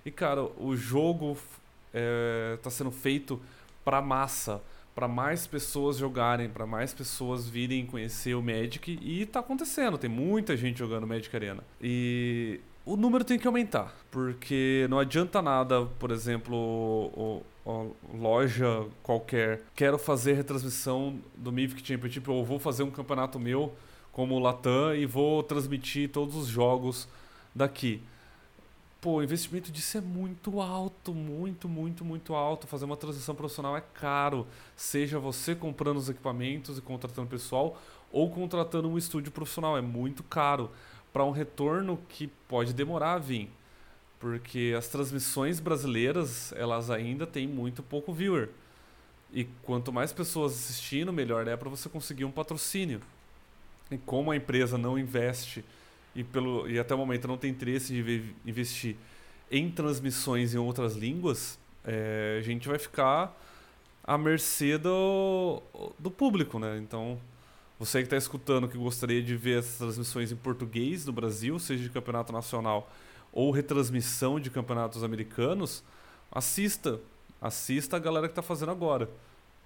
[0.05, 1.37] E, cara, o jogo
[2.55, 3.39] está sendo feito
[3.83, 4.61] para massa,
[4.95, 8.99] para mais pessoas jogarem, para mais pessoas virem conhecer o Magic.
[9.01, 11.63] E tá acontecendo, tem muita gente jogando Magic Arena.
[11.81, 18.87] E o número tem que aumentar, porque não adianta nada, por exemplo, o, o- loja
[19.03, 23.73] qualquer, quero fazer retransmissão do Mythic Championship ou vou fazer um campeonato meu
[24.11, 27.07] como o Latam e vou transmitir todos os jogos
[27.53, 28.01] daqui.
[28.99, 32.67] Pô, o investimento disso é muito alto, muito, muito, muito alto.
[32.67, 34.45] Fazer uma transição profissional é caro.
[34.75, 37.79] Seja você comprando os equipamentos e contratando pessoal,
[38.11, 39.77] ou contratando um estúdio profissional.
[39.77, 40.69] É muito caro.
[41.11, 43.49] Para um retorno que pode demorar a vir.
[44.19, 48.49] Porque as transmissões brasileiras, elas ainda têm muito pouco viewer.
[49.31, 52.99] E quanto mais pessoas assistindo, melhor é para você conseguir um patrocínio.
[53.89, 55.63] E como a empresa não investe
[56.15, 58.95] e, pelo, e até o momento não tem interesse de ve- investir
[59.49, 63.35] em transmissões em outras línguas, é, a gente vai ficar
[64.03, 65.61] à mercê do,
[65.97, 66.77] do público, né?
[66.77, 67.19] Então,
[67.79, 71.81] você que está escutando que gostaria de ver essas transmissões em português no Brasil, seja
[71.81, 72.91] de campeonato nacional
[73.31, 75.83] ou retransmissão de campeonatos americanos,
[76.29, 76.99] assista.
[77.41, 79.09] Assista a galera que está fazendo agora.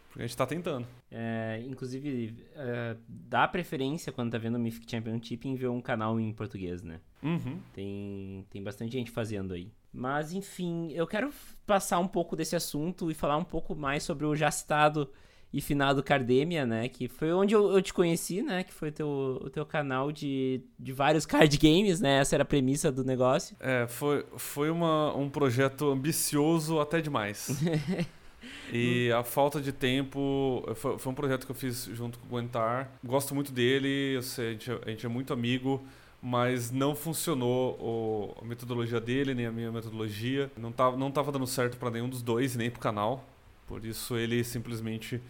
[0.10, 0.86] Porque a gente está tentando.
[1.10, 6.20] É, inclusive, é, dá preferência quando tá vendo o Mythic Championship em ver um canal
[6.20, 7.00] em português, né?
[7.24, 7.60] Uhum.
[7.74, 9.72] Tem, tem bastante gente fazendo aí.
[9.92, 11.32] Mas, enfim, eu quero
[11.66, 15.10] passar um pouco desse assunto e falar um pouco mais sobre o já citado
[15.54, 16.90] e finado Cardemia, né?
[16.90, 18.64] Que foi onde eu, eu te conheci, né?
[18.64, 19.08] Que foi o teu,
[19.44, 22.18] o teu canal de, de vários card games, né?
[22.20, 23.56] Essa era a premissa do negócio.
[23.60, 27.62] É, foi, foi uma, um projeto ambicioso até demais.
[28.74, 30.64] e a falta de tempo.
[30.76, 32.90] Foi, foi um projeto que eu fiz junto com o Guentar.
[33.04, 35.84] Gosto muito dele, eu sei, a, gente, é- a gente é muito amigo,
[36.22, 40.50] mas não funcionou o- a metodologia dele, nem a minha metodologia.
[40.58, 43.24] Não tava, não tava dando certo para nenhum dos dois, nem pro canal.
[43.68, 45.22] Por isso ele simplesmente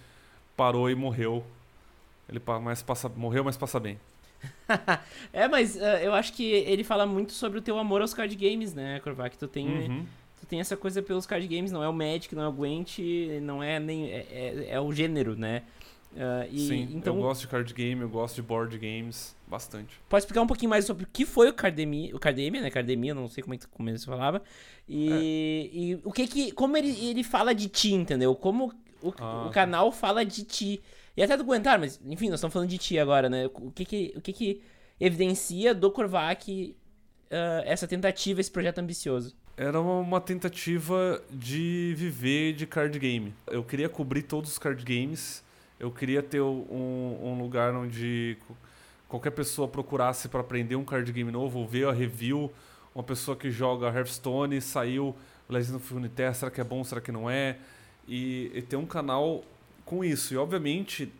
[0.55, 1.43] parou e morreu.
[2.29, 3.99] Ele mas passa, morreu, mas passa bem.
[5.31, 8.35] é, mas eh, eu acho que ele fala muito sobre o teu amor aos card
[8.35, 9.37] games, né, Korvac?
[9.37, 10.05] Tu tem, Uhum.
[10.39, 12.97] tu tem essa coisa pelos card games, não é o Magic, não é o Gwent,
[13.41, 14.11] não é nem.
[14.11, 15.63] É, é- é o gênero, né?
[16.15, 19.99] Ah, e, Sim, então, eu gosto de card game, eu gosto de board games, bastante.
[20.07, 22.69] pode explicar um pouquinho mais sobre o que foi o Cardemia, o Cardemia, né?
[22.69, 24.41] Cardemia, não sei como é que como você falava.
[24.87, 26.51] E, e o que que.
[26.51, 28.35] Como ele, ele fala de ti, entendeu?
[28.35, 28.71] Como
[29.03, 29.49] o, Ah, o tá.
[29.51, 30.81] canal fala de ti.
[31.15, 33.47] E até do Guentar, mas enfim, nós estamos falando de ti agora, né?
[33.53, 34.61] O que que, o que, que
[34.99, 36.75] evidencia do Korvac
[37.31, 39.35] ah, essa tentativa, esse projeto ambicioso?
[39.55, 43.33] Era uma tentativa de viver de card game.
[43.47, 45.43] Eu queria cobrir todos os card games.
[45.79, 48.37] Eu queria ter um, um lugar onde
[49.07, 52.51] qualquer pessoa procurasse para aprender um card game novo ou ver a review.
[52.95, 55.15] Uma pessoa que joga Hearthstone, saiu
[55.47, 57.57] Legend of Runeterra, será que é bom, será que não é?
[58.07, 59.43] E, e ter um canal
[59.85, 60.33] com isso.
[60.33, 61.11] E obviamente,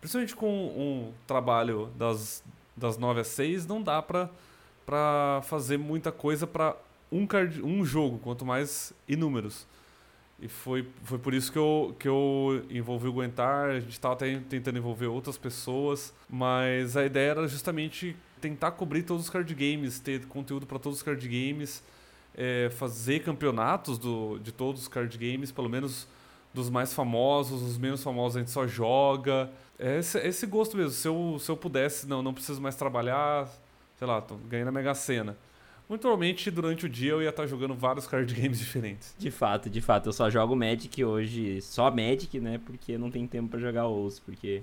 [0.00, 2.42] principalmente com um trabalho das,
[2.76, 6.76] das 9 às 6, não dá para fazer muita coisa para
[7.10, 9.66] um, card, um jogo, quanto mais inúmeros.
[10.40, 14.14] E foi, foi por isso que eu, que eu envolvi o Guentar, a gente estava
[14.16, 19.98] tentando envolver outras pessoas, mas a ideia era justamente tentar cobrir todos os card games,
[19.98, 21.82] ter conteúdo para todos os card games,
[22.36, 26.06] é, fazer campeonatos do, de todos os card games, pelo menos
[26.52, 29.50] dos mais famosos, os menos famosos a gente só joga.
[29.78, 30.90] É esse, esse gosto mesmo.
[30.90, 33.48] Se eu, se eu pudesse, não, não preciso mais trabalhar,
[33.96, 35.36] sei lá, tô ganhando a Mega Sena.
[35.88, 39.14] Muito provavelmente durante o dia eu ia estar jogando vários card games diferentes.
[39.18, 40.08] De fato, de fato.
[40.08, 42.60] Eu só jogo Magic hoje, só Magic, né?
[42.64, 44.62] Porque não tem tempo para jogar OUS, porque...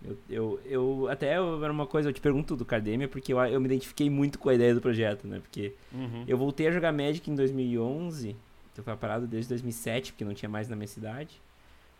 [0.00, 3.60] Eu, eu, eu até era uma coisa, eu te pergunto do Cardemia, porque eu, eu
[3.60, 5.40] me identifiquei muito com a ideia do projeto, né?
[5.40, 6.24] Porque uhum.
[6.28, 8.36] eu voltei a jogar Magic em 2011,
[8.78, 11.40] eu tava parado desde 2007, porque não tinha mais na minha cidade,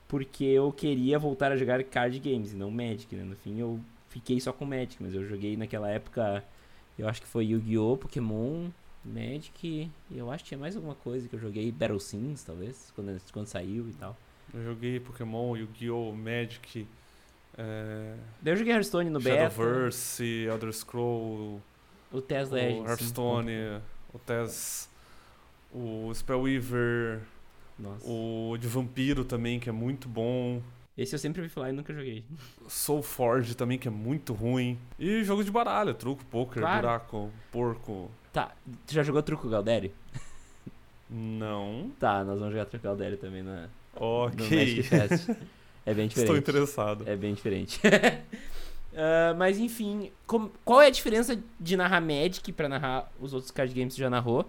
[0.07, 3.25] porque eu queria voltar a jogar card games e não Magic, né?
[3.25, 6.45] No fim eu fiquei só com Magic, mas eu joguei naquela época,
[6.99, 8.69] eu acho que foi Yu-Gi-Oh!, Pokémon,
[9.05, 12.93] Magic, e eu acho que tinha mais alguma coisa que eu joguei, Battle Sims, talvez,
[12.95, 14.17] quando, quando saiu e tal.
[14.55, 16.87] Eu joguei Pokémon, Yu-Gi-Oh!, Magic...
[17.57, 18.15] É...
[18.41, 19.51] Daí eu joguei Hearthstone no Beta.
[19.51, 21.61] Shadowverse, Elder Scroll...
[22.11, 22.85] O Tess Legends.
[22.85, 23.53] O Hearthstone,
[24.15, 24.89] o Tess...
[25.73, 27.21] O Spellweaver...
[27.79, 28.05] Nossa.
[28.11, 30.61] O de Vampiro também, que é muito bom.
[30.97, 32.25] Esse eu sempre ouvi falar e nunca joguei.
[32.67, 34.77] Soul Forge também, que é muito ruim.
[34.99, 36.81] E jogos de baralho, truco, poker, claro.
[36.81, 38.11] buraco, porco.
[38.33, 38.53] Tá,
[38.85, 39.93] tu já jogou truco Galdério?
[41.09, 41.93] Não.
[42.01, 44.83] Tá, nós vamos jogar truco Galdério também na, Ok.
[44.91, 44.99] no.
[45.87, 46.19] É bem diferente.
[46.19, 47.05] Estou interessado.
[47.09, 47.81] É bem diferente.
[47.87, 53.53] uh, mas enfim, com, qual é a diferença de narrar Magic para narrar os outros
[53.53, 54.49] card games que você já narrou?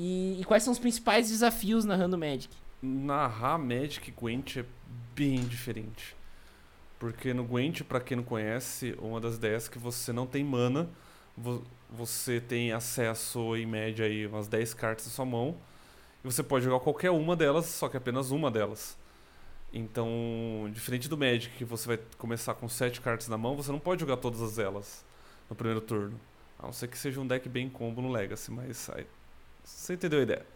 [0.00, 2.48] E, e quais são os principais desafios narrando Magic?
[2.80, 4.64] narrar Magic Gwent é
[5.14, 6.16] bem diferente.
[6.98, 10.44] Porque no Gwent, para quem não conhece, uma das ideias é que você não tem
[10.44, 10.88] mana,
[11.90, 15.56] você tem acesso em média aí umas 10 cartas na sua mão,
[16.24, 18.98] e você pode jogar qualquer uma delas, só que apenas uma delas.
[19.72, 23.78] Então, diferente do Magic, que você vai começar com 7 cartas na mão, você não
[23.78, 25.04] pode jogar todas elas
[25.48, 26.18] no primeiro turno.
[26.58, 29.06] A não ser que seja um deck bem combo no Legacy, mas aí,
[29.68, 30.46] você entendeu a ideia.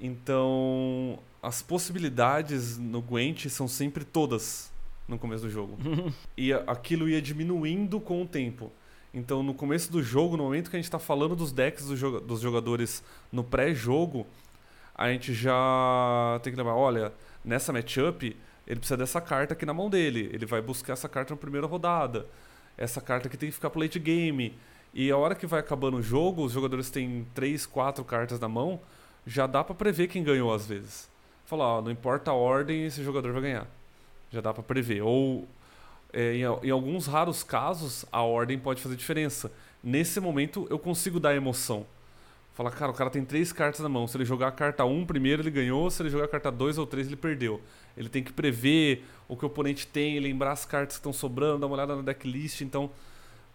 [0.00, 4.72] Então, as possibilidades no Gwent são sempre todas
[5.06, 5.76] no começo do jogo.
[6.36, 8.72] e aquilo ia diminuindo com o tempo.
[9.14, 12.40] Então, no começo do jogo, no momento que a gente está falando dos decks dos
[12.40, 14.26] jogadores no pré-jogo,
[14.94, 17.12] a gente já tem que lembrar: olha,
[17.44, 18.36] nessa matchup,
[18.66, 20.30] ele precisa dessa carta aqui na mão dele.
[20.32, 22.26] Ele vai buscar essa carta na primeira rodada.
[22.76, 24.56] Essa carta aqui tem que ficar pro late game.
[24.94, 28.48] E a hora que vai acabando o jogo, os jogadores têm 3, 4 cartas na
[28.48, 28.80] mão
[29.26, 31.08] já dá para prever quem ganhou às vezes.
[31.44, 33.66] Falar, ó, não importa a ordem, esse jogador vai ganhar.
[34.30, 35.02] Já dá para prever.
[35.02, 35.46] Ou
[36.12, 39.50] é, em, em, alguns raros casos, a ordem pode fazer diferença.
[39.82, 41.86] Nesse momento, eu consigo dar emoção.
[42.54, 44.06] Falar, cara, o cara tem três cartas na mão.
[44.06, 45.90] Se ele jogar a carta 1 primeiro, ele ganhou.
[45.90, 47.60] Se ele jogar a carta 2 ou 3, ele perdeu.
[47.96, 51.60] Ele tem que prever o que o oponente tem, lembrar as cartas que estão sobrando,
[51.60, 52.60] dar uma olhada na decklist.
[52.60, 52.90] Então,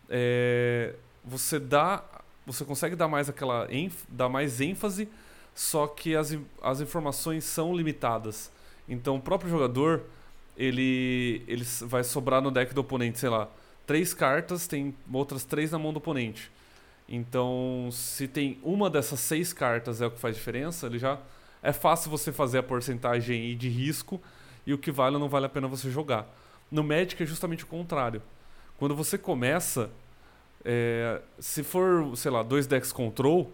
[0.10, 0.96] é,
[1.28, 2.04] você dá,
[2.46, 3.68] você consegue dar mais aquela,
[4.10, 5.10] dar mais ênfase
[5.54, 8.52] só que as, as informações são limitadas.
[8.88, 10.04] Então o próprio jogador,
[10.56, 13.50] ele, ele vai sobrar no deck do oponente, sei lá,
[13.86, 16.52] três cartas, tem outras três na mão do oponente.
[17.10, 21.18] Então, se tem uma dessas seis cartas é o que faz diferença, ele já
[21.64, 24.22] é fácil você fazer a porcentagem de risco
[24.66, 26.28] e o que vale ou não vale a pena você jogar.
[26.70, 28.22] No Magic é justamente o contrário.
[28.78, 29.90] Quando você começa,
[30.70, 33.50] é, se for, sei lá, dois decks control,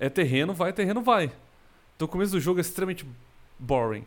[0.00, 1.30] é terreno, vai, terreno, vai.
[1.94, 3.06] Então o começo do jogo é extremamente
[3.56, 4.04] boring.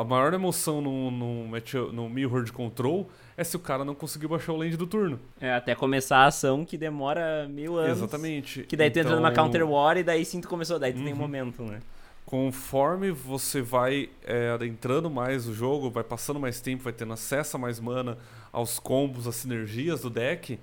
[0.00, 1.46] A maior emoção no, no,
[1.92, 5.20] no Mirror de Control é se o cara não conseguiu baixar o land do turno.
[5.40, 7.98] É, até começar a ação que demora mil anos.
[7.98, 8.64] Exatamente.
[8.64, 9.02] Que daí então...
[9.02, 11.04] tu entra numa então Counter War e daí sim tu começou, daí tu uhum.
[11.04, 11.78] tem um momento, né?
[12.26, 17.56] Conforme você vai é, adentrando mais o jogo, vai passando mais tempo, vai tendo acesso
[17.56, 18.18] a mais mana,
[18.52, 20.58] aos combos, às sinergias do deck,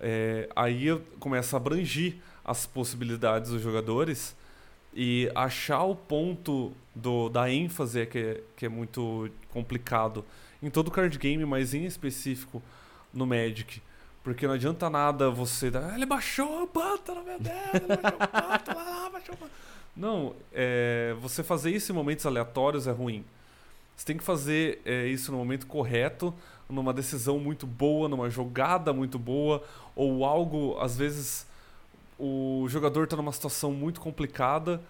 [0.00, 0.86] é, aí
[1.18, 4.34] começa a abrangir as possibilidades dos jogadores
[4.94, 10.24] e achar o ponto do, da ênfase é que, é, que é muito complicado
[10.62, 12.62] em todo card game, mas em específico
[13.12, 13.80] no Magic.
[14.22, 15.70] Porque não adianta nada você.
[15.74, 19.34] Ah, ele baixou o banto no meu dedo, ele baixou o banto, lá, lá, baixou
[19.34, 19.52] o banto.
[19.96, 23.24] Não, é, você fazer isso em momentos aleatórios é ruim.
[23.96, 26.34] Você tem que fazer é, isso no momento correto,
[26.68, 29.62] numa decisão muito boa, numa jogada muito boa,
[30.00, 31.46] ou algo, às vezes,
[32.18, 34.80] o jogador está numa situação muito complicada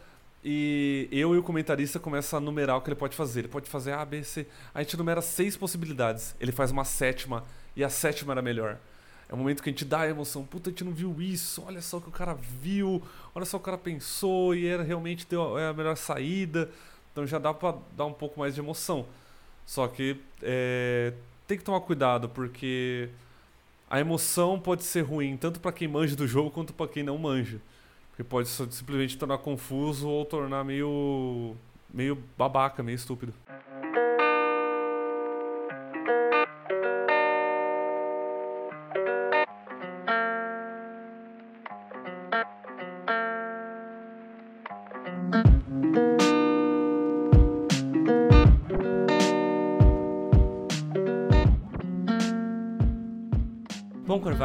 [0.44, 3.40] e eu e o comentarista começa a numerar o que ele pode fazer.
[3.40, 4.46] Ele pode fazer A, B, C.
[4.72, 6.36] A gente numera seis possibilidades.
[6.40, 7.42] Ele faz uma sétima
[7.74, 8.78] e a sétima era melhor.
[9.28, 10.44] É o momento que a gente dá a emoção.
[10.44, 11.64] Puta, a gente não viu isso.
[11.66, 13.02] Olha só o que o cara viu.
[13.34, 14.54] Olha só o que o cara pensou.
[14.54, 16.70] E era realmente deu, é a melhor saída.
[17.10, 19.06] Então já dá pra dar um pouco mais de emoção.
[19.66, 21.12] Só que é,
[21.48, 23.08] tem que tomar cuidado, porque
[23.90, 27.18] a emoção pode ser ruim tanto para quem manja do jogo quanto para quem não
[27.18, 27.60] manja.
[28.10, 31.56] Porque pode simplesmente tornar confuso ou tornar meio
[31.92, 33.34] meio babaca, meio estúpido.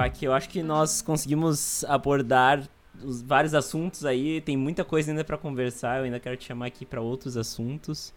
[0.10, 2.68] Korvac, eu acho que nós conseguimos abordar
[3.04, 4.42] os vários assuntos aí.
[4.42, 6.00] Tem muita coisa ainda para conversar.
[6.00, 8.14] Eu ainda quero te chamar aqui para outros assuntos.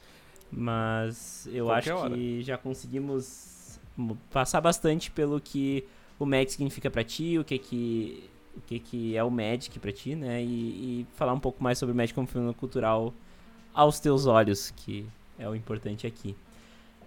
[0.51, 2.14] Mas eu Qualquer acho hora.
[2.14, 5.84] que já conseguimos mo- passar bastante pelo que
[6.18, 9.93] o Magic significa para ti, o que que o que que é o Magic para
[9.93, 10.43] ti, né?
[10.43, 10.47] E,
[11.03, 13.12] e falar um pouco mais sobre o Magic como fenômeno cultural
[13.74, 15.07] aos teus olhos, que
[15.39, 16.34] é o importante aqui.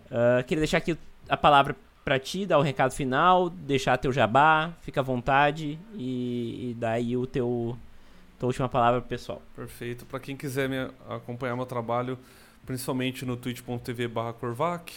[0.09, 0.95] Ah, queria deixar aqui
[1.27, 1.75] a palavra
[2.11, 6.91] pra ti, dar o recado final, deixar teu jabá, fica à vontade e, e dar
[6.91, 7.77] aí o teu
[8.37, 9.41] tua última palavra pro pessoal.
[9.55, 10.05] Perfeito.
[10.05, 12.19] Para quem quiser me acompanhar meu trabalho,
[12.65, 14.91] principalmente no twitch.tv corvac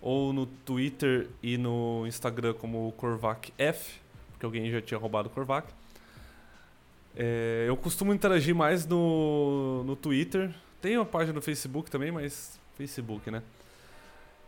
[0.00, 4.00] ou no Twitter e no Instagram como corvacf,
[4.30, 5.68] porque alguém já tinha roubado o corvac.
[7.14, 10.50] É, eu costumo interagir mais no, no Twitter.
[10.80, 13.42] Tem uma página no Facebook também, mas Facebook, né?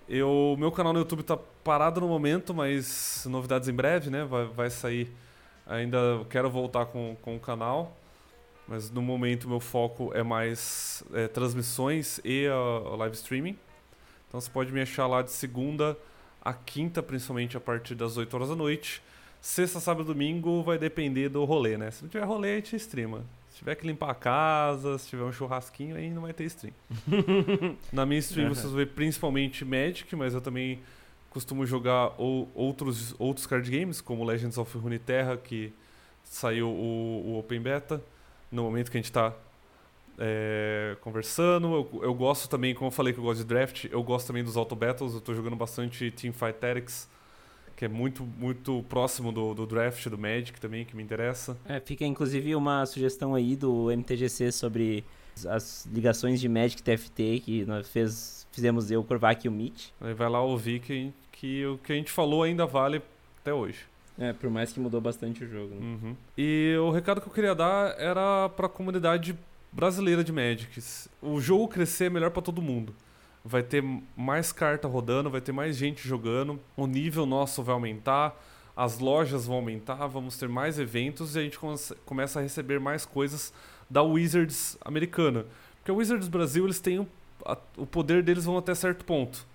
[0.09, 4.25] Eu, meu canal no YouTube tá parado no momento, mas novidades em breve, né?
[4.25, 5.11] Vai, vai sair.
[5.67, 7.97] Ainda quero voltar com, com o canal.
[8.69, 13.59] Mas no momento meu foco é mais é, transmissões e a live streaming.
[14.29, 15.97] Então você pode me achar lá de segunda
[16.41, 19.03] a quinta, principalmente a partir das 8 horas da noite.
[19.41, 21.91] Sexta, sábado e domingo vai depender do rolê, né?
[21.91, 23.25] Se não tiver rolê, a gente streama.
[23.57, 26.75] Se tiver que limpar a casa, se tiver um churrasquinho, aí não vai ter stream.
[27.91, 28.55] Na minha stream Aham.
[28.55, 30.79] vocês vão ver principalmente Magic, mas eu também
[31.31, 35.73] costumo jogar ou, outros, outros card games, como Legends of Runeterra, que
[36.23, 38.03] saiu o, o Open Beta,
[38.53, 39.33] no momento que a gente está
[41.01, 41.89] conversando.
[41.95, 44.45] Eu, eu gosto também, como eu falei que eu gosto de draft, eu gosto também
[44.45, 47.09] dos Auto Battles, eu estou jogando bastante Teamfight Tactics,
[47.77, 51.57] que é muito, muito próximo do, do draft do Magic também, que me interessa.
[51.67, 55.05] É, fica inclusive uma sugestão aí do MTGC sobre
[55.47, 59.89] as ligações de Magic TFT que nós fez, fizemos eu, o Korvac e o Mitch.
[60.01, 63.03] Aí vai lá ouvir que, que o que a gente falou ainda vale
[63.43, 63.81] até hoje.
[64.19, 65.75] É, por mais que mudou bastante o jogo.
[65.75, 65.81] né?
[65.81, 66.17] Uhum.
[66.39, 69.39] E o recado que eu queria dar era para a comunidade
[69.71, 70.81] brasileira de Magic.
[71.21, 72.95] O jogo crescer é melhor para todo mundo.
[73.49, 73.83] Vai ter
[74.17, 78.35] mais carta rodando, vai ter mais gente jogando, o nível nosso vai aumentar,
[78.77, 82.81] as lojas vão aumentar, vamos ter mais eventos e a gente come- começa a receber
[82.81, 83.53] mais coisas
[83.89, 85.47] da Wizards americana.
[85.77, 87.07] Porque a Wizards Brasil, eles têm o,
[87.45, 89.47] a- o poder deles vão até certo ponto.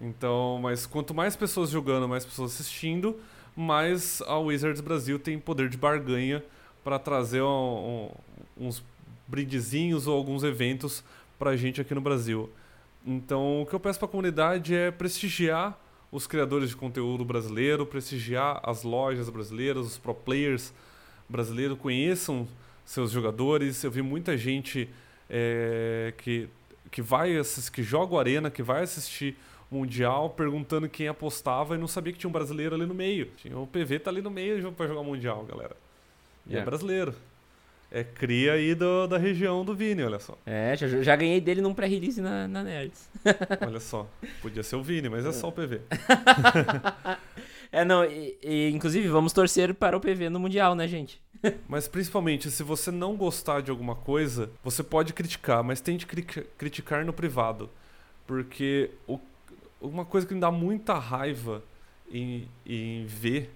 [0.00, 3.20] Então, mas quanto mais pessoas jogando, mais pessoas assistindo,
[3.54, 6.42] mas a Wizards Brasil tem poder de barganha
[6.82, 8.08] para trazer um-
[8.58, 8.82] um- uns
[9.28, 11.04] brindezinhos ou alguns eventos
[11.38, 12.48] pra gente aqui no Brasil.
[13.04, 15.78] Então, o que eu peço para a comunidade é prestigiar
[16.10, 20.72] os criadores de conteúdo brasileiro, prestigiar as lojas brasileiras, os pro players
[21.28, 22.46] brasileiros, conheçam
[22.84, 23.82] seus jogadores.
[23.82, 24.88] Eu vi muita gente
[25.28, 26.48] é, que,
[26.90, 29.36] que vai assis- que joga o Arena, que vai assistir
[29.70, 33.30] o Mundial, perguntando quem apostava e não sabia que tinha um brasileiro ali no meio.
[33.38, 35.74] Tinha o PV tá ali no meio para jogar o Mundial, galera.
[36.46, 36.64] E é, É.
[36.64, 37.14] brasileiro.
[37.94, 40.38] É cria aí do- da região do Vini, olha só.
[40.46, 43.06] É, já, já ganhei dele num pré-release na, na Nerds.
[43.60, 44.08] Olha só.
[44.40, 45.80] Podia ser o Vini, mas é só o PV.
[47.74, 51.18] É, não, e, e, inclusive vamos torcer para o PV no Mundial, né, gente?
[51.66, 56.22] Mas principalmente, se você não gostar de alguma coisa, você pode criticar, mas tente cri-
[56.58, 57.70] criticar no privado.
[58.26, 59.18] Porque o-
[59.80, 61.64] uma coisa que me dá muita raiva
[62.12, 63.50] em, em ver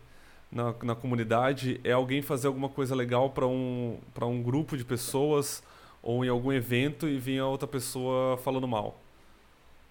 [0.57, 4.85] na, na comunidade é alguém fazer alguma coisa legal para um, pra um grupo de
[4.85, 5.63] pessoas
[6.03, 8.99] ou em algum evento e vir a outra pessoa falando mal.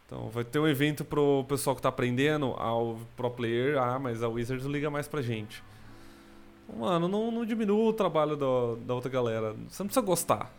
[0.06, 4.24] Então vai ter um evento pro pessoal que tá aprendendo, ao pro player, ah, mas
[4.24, 5.64] a Wizards não liga mais pra gente.
[6.76, 9.56] Mano, não, não diminua o trabalho da, da outra galera.
[9.70, 10.52] Você não precisa gostar.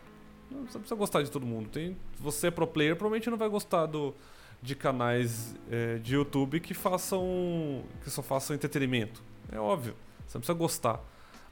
[0.50, 1.68] Você precisa gostar de todo mundo.
[1.68, 4.14] Tem, você é pro player, provavelmente não vai gostar do,
[4.62, 7.82] de canais é, de YouTube que façam.
[8.02, 9.22] que só façam entretenimento.
[9.52, 9.94] É óbvio.
[10.26, 11.00] Você não precisa gostar.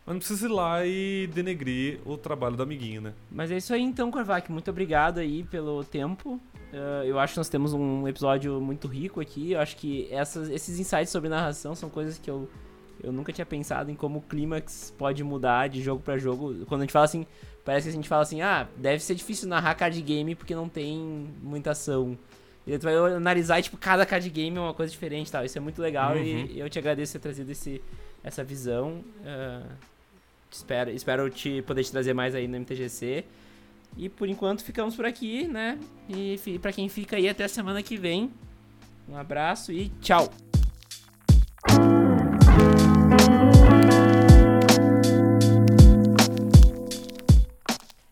[0.07, 3.15] Mas não precisa ir lá e denegrir o trabalho do amiguinho, né?
[3.31, 4.51] Mas é isso aí então, Corvac.
[4.53, 6.41] Muito obrigado aí pelo tempo.
[6.73, 9.53] Uh, eu acho que nós temos um episódio muito rico aqui.
[9.53, 12.49] Eu acho que essas, esses insights sobre narração são coisas que eu,
[13.03, 16.67] eu nunca tinha pensado em como o clímax pode mudar de jogo para jogo.
[16.67, 17.27] Quando a gente fala assim,
[17.65, 20.69] parece que a gente fala assim, ah, deve ser difícil narrar card game porque não
[20.69, 22.19] tem muita ação.
[22.67, 25.45] E tu vai analisar, tipo, cada card game é uma coisa diferente tal.
[25.45, 26.23] Isso é muito legal uhum.
[26.23, 27.83] e eu te agradeço por ter trazido esse,
[28.23, 29.05] essa visão.
[29.21, 29.71] Uh,
[30.51, 33.25] espero, espero te poder te trazer mais aí no MTGC.
[33.97, 35.79] E por enquanto ficamos por aqui, né?
[36.09, 38.33] E para quem fica aí até a semana que vem,
[39.09, 40.33] um abraço e tchau!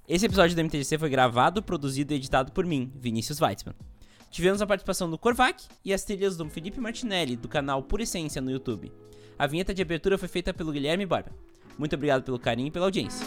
[0.07, 3.75] Esse episódio do MTGC foi gravado, produzido e editado por mim, Vinícius Weitzman.
[4.33, 8.41] Tivemos a participação do Korvac e as trilhas do Felipe Martinelli, do canal Pura Essência
[8.41, 8.91] no YouTube.
[9.39, 11.33] A vinheta de abertura foi feita pelo Guilherme Barba.
[11.79, 13.27] Muito obrigado pelo carinho e pela audiência.